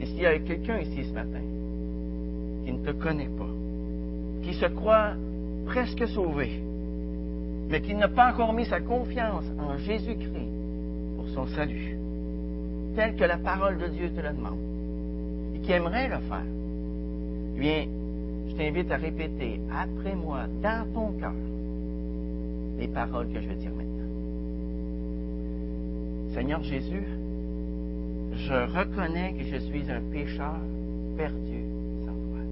Et 0.00 0.06
s'il 0.06 0.20
y 0.20 0.26
a 0.26 0.38
quelqu'un 0.38 0.78
ici 0.78 1.04
ce 1.04 1.12
matin 1.12 1.42
qui 2.64 2.72
ne 2.72 2.78
te 2.78 2.92
connaît 2.92 3.28
pas, 3.36 3.50
qui 4.42 4.54
se 4.54 4.66
croit 4.66 5.14
presque 5.66 6.06
sauvé, 6.08 6.62
mais 7.70 7.80
qui 7.80 7.94
n'a 7.94 8.08
pas 8.08 8.32
encore 8.32 8.52
mis 8.52 8.66
sa 8.66 8.80
confiance 8.80 9.44
en 9.58 9.78
Jésus-Christ 9.78 10.50
pour 11.16 11.28
son 11.28 11.46
salut, 11.54 11.96
tel 12.96 13.14
que 13.14 13.22
la 13.22 13.38
parole 13.38 13.78
de 13.78 13.86
Dieu 13.86 14.10
te 14.10 14.20
le 14.20 14.30
demande, 14.30 14.58
et 15.54 15.60
qui 15.60 15.70
aimerait 15.70 16.08
le 16.08 16.18
faire, 16.18 16.44
bien, 17.56 17.86
je 18.48 18.56
t'invite 18.56 18.90
à 18.90 18.96
répéter 18.96 19.60
après 19.72 20.16
moi, 20.16 20.40
dans 20.60 20.84
ton 20.92 21.12
cœur, 21.12 21.32
les 22.78 22.88
paroles 22.88 23.28
que 23.28 23.40
je 23.40 23.48
vais 23.48 23.54
dire 23.54 23.70
maintenant. 23.70 23.86
Seigneur 26.34 26.62
Jésus, 26.64 27.06
je 28.34 28.54
reconnais 28.78 29.34
que 29.34 29.44
je 29.44 29.58
suis 29.58 29.84
un 29.88 30.00
pécheur 30.10 30.56
perdu 31.16 31.62
sans 32.04 32.12
toi. 32.12 32.42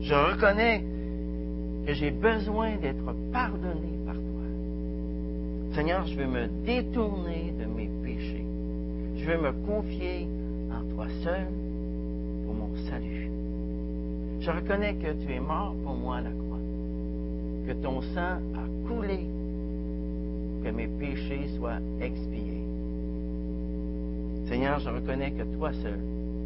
Je 0.00 0.14
reconnais 0.14 0.82
que 1.86 1.94
j'ai 1.94 2.10
besoin 2.10 2.76
d'être 2.76 3.14
pardonné 3.32 3.98
par 4.04 4.14
toi. 4.14 5.74
Seigneur, 5.74 6.06
je 6.06 6.16
veux 6.16 6.26
me 6.26 6.46
détourner 6.64 7.52
de 7.58 7.64
mes 7.64 7.88
péchés. 8.02 8.44
Je 9.16 9.24
veux 9.24 9.38
me 9.38 9.52
confier 9.66 10.26
en 10.70 10.94
toi 10.94 11.06
seul 11.22 11.46
pour 12.44 12.54
mon 12.54 12.70
salut. 12.88 13.30
Je 14.40 14.50
reconnais 14.50 14.94
que 14.94 15.12
tu 15.24 15.32
es 15.32 15.40
mort 15.40 15.74
pour 15.84 15.94
moi 15.94 16.16
à 16.16 16.20
la 16.22 16.30
croix, 16.30 16.58
que 17.66 17.72
ton 17.72 18.00
sang 18.00 18.38
a 18.54 18.88
coulé, 18.88 19.26
que 20.64 20.70
mes 20.70 20.88
péchés 20.88 21.48
soient 21.58 21.80
expiés. 22.00 22.64
Seigneur, 24.48 24.80
je 24.80 24.88
reconnais 24.88 25.30
que 25.32 25.42
toi 25.56 25.72
seul, 25.74 26.00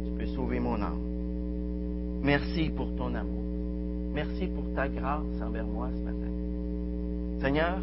tu 0.05 0.11
peux 0.19 0.27
sauver 0.35 0.59
mon 0.59 0.75
âme. 0.81 0.99
Merci 2.21 2.69
pour 2.69 2.93
ton 2.95 3.15
amour. 3.15 3.44
Merci 4.15 4.47
pour 4.47 4.63
ta 4.73 4.87
grâce 4.87 5.41
envers 5.45 5.67
moi 5.67 5.89
ce 5.93 6.01
matin. 6.01 6.31
Seigneur, 7.41 7.79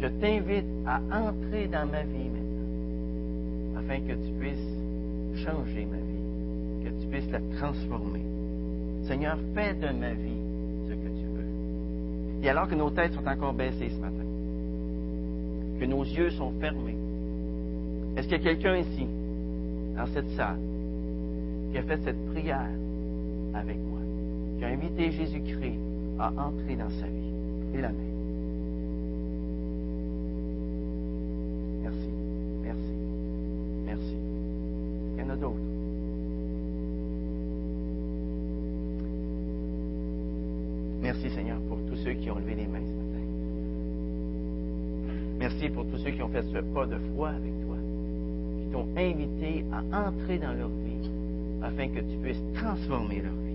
je 0.00 0.06
t'invite 0.06 0.64
à 0.86 0.98
entrer 1.12 1.68
dans 1.68 1.86
ma 1.86 2.04
vie 2.04 2.30
maintenant, 2.30 3.78
afin 3.78 4.00
que 4.00 4.14
tu 4.14 4.32
puisses 4.40 5.44
changer 5.44 5.84
ma 5.84 5.98
vie, 5.98 6.84
que 6.84 7.02
tu 7.02 7.06
puisses 7.08 7.30
la 7.30 7.40
transformer. 7.58 8.22
Seigneur, 9.04 9.36
fais 9.54 9.74
de 9.74 9.92
ma 9.92 10.14
vie 10.14 10.40
ce 10.88 10.94
que 10.94 11.08
tu 11.08 11.26
veux. 11.36 12.44
Et 12.44 12.48
alors 12.48 12.66
que 12.66 12.74
nos 12.74 12.88
têtes 12.88 13.12
sont 13.12 13.28
encore 13.28 13.52
baissées 13.52 13.90
ce 13.90 14.00
matin, 14.00 14.24
que 15.80 15.84
nos 15.84 16.02
yeux 16.02 16.30
sont 16.30 16.52
fermés, 16.60 16.96
est-ce 18.16 18.26
qu'il 18.26 18.38
y 18.38 18.40
a 18.40 18.42
quelqu'un 18.42 18.78
ici, 18.78 19.06
dans 19.96 20.06
cette 20.06 20.30
salle, 20.30 20.58
qui 21.70 21.78
a 21.78 21.82
fait 21.82 22.00
cette 22.04 22.26
prière 22.32 22.70
avec 23.54 23.76
moi, 23.76 23.97
qui 24.58 24.64
a 24.64 24.68
invité 24.68 25.12
Jésus-Christ 25.12 25.78
à 26.18 26.30
entrer 26.30 26.76
dans 26.76 26.90
sa 26.90 27.06
vie? 27.06 27.74
Et 27.74 27.80
la 27.80 27.88
main. 27.90 27.94
Merci, 31.82 32.08
merci, 32.62 32.92
merci. 33.86 34.16
Il 35.14 35.20
y 35.20 35.22
en 35.22 35.30
a 35.30 35.36
d'autres. 35.36 35.56
Merci 41.02 41.30
Seigneur 41.30 41.58
pour 41.68 41.78
tous 41.88 41.96
ceux 41.96 42.12
qui 42.14 42.30
ont 42.30 42.38
levé 42.38 42.54
les 42.56 42.66
mains 42.66 42.80
ce 42.80 42.92
matin. 42.92 43.24
Merci 45.38 45.68
pour 45.68 45.86
tous 45.86 45.98
ceux 45.98 46.10
qui 46.10 46.22
ont 46.22 46.28
fait 46.28 46.42
ce 46.42 46.58
pas 46.58 46.86
de 46.86 46.98
foi 47.14 47.28
avec 47.30 47.52
toi, 47.64 47.76
qui 48.60 48.72
t'ont 48.72 48.88
invité 48.96 49.64
à 49.72 50.08
entrer 50.08 50.38
dans 50.38 50.52
leur 50.52 50.68
vie 50.68 51.10
afin 51.62 51.88
que 51.88 52.00
tu 52.00 52.16
puisses 52.22 52.42
transformer 52.54 53.22
leur 53.22 53.32
vie. 53.32 53.47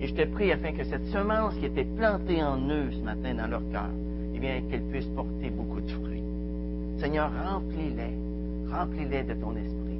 Et 0.00 0.06
je 0.06 0.14
te 0.14 0.24
prie 0.26 0.52
afin 0.52 0.72
que 0.72 0.84
cette 0.84 1.06
semence 1.08 1.54
qui 1.56 1.66
était 1.66 1.84
plantée 1.84 2.42
en 2.42 2.58
eux 2.68 2.90
ce 2.92 3.02
matin 3.02 3.34
dans 3.34 3.48
leur 3.48 3.62
cœur, 3.72 3.90
eh 4.34 4.38
bien, 4.38 4.60
qu'elle 4.70 4.84
puisse 4.84 5.06
porter 5.06 5.50
beaucoup 5.50 5.80
de 5.80 5.90
fruits. 5.90 6.22
Seigneur, 6.98 7.30
remplis-les, 7.50 8.72
remplis-les 8.72 9.22
de 9.24 9.34
ton 9.34 9.56
esprit, 9.56 9.98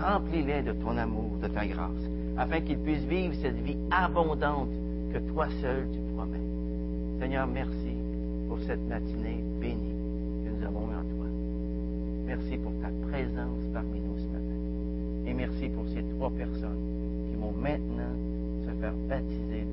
remplis-les 0.00 0.62
de 0.62 0.72
ton 0.72 0.96
amour, 0.96 1.30
de 1.42 1.48
ta 1.48 1.66
grâce, 1.66 1.90
afin 2.36 2.60
qu'ils 2.60 2.78
puissent 2.78 3.04
vivre 3.04 3.34
cette 3.42 3.60
vie 3.62 3.76
abondante 3.90 4.70
que 5.12 5.18
toi 5.32 5.48
seul 5.60 5.88
tu 5.92 5.98
promets. 6.14 6.38
Seigneur, 7.20 7.46
merci 7.46 7.96
pour 8.48 8.58
cette 8.60 8.86
matinée 8.88 9.42
bénie 9.60 9.96
que 10.44 10.50
nous 10.50 10.64
avons 10.64 10.84
en 10.84 11.02
toi. 11.02 11.26
Merci 12.26 12.58
pour 12.58 12.72
ta 12.80 12.88
présence 13.10 13.60
parmi 13.72 14.00
nous 14.00 14.18
ce 14.18 14.26
matin. 14.26 15.26
Et 15.26 15.34
merci 15.34 15.68
pour 15.68 15.84
ces 15.88 16.02
trois 16.16 16.30
personnes 16.30 16.78
qui 17.30 17.36
vont 17.36 17.52
maintenant 17.52 18.31
faire 18.82 18.94
baptiser 19.08 19.66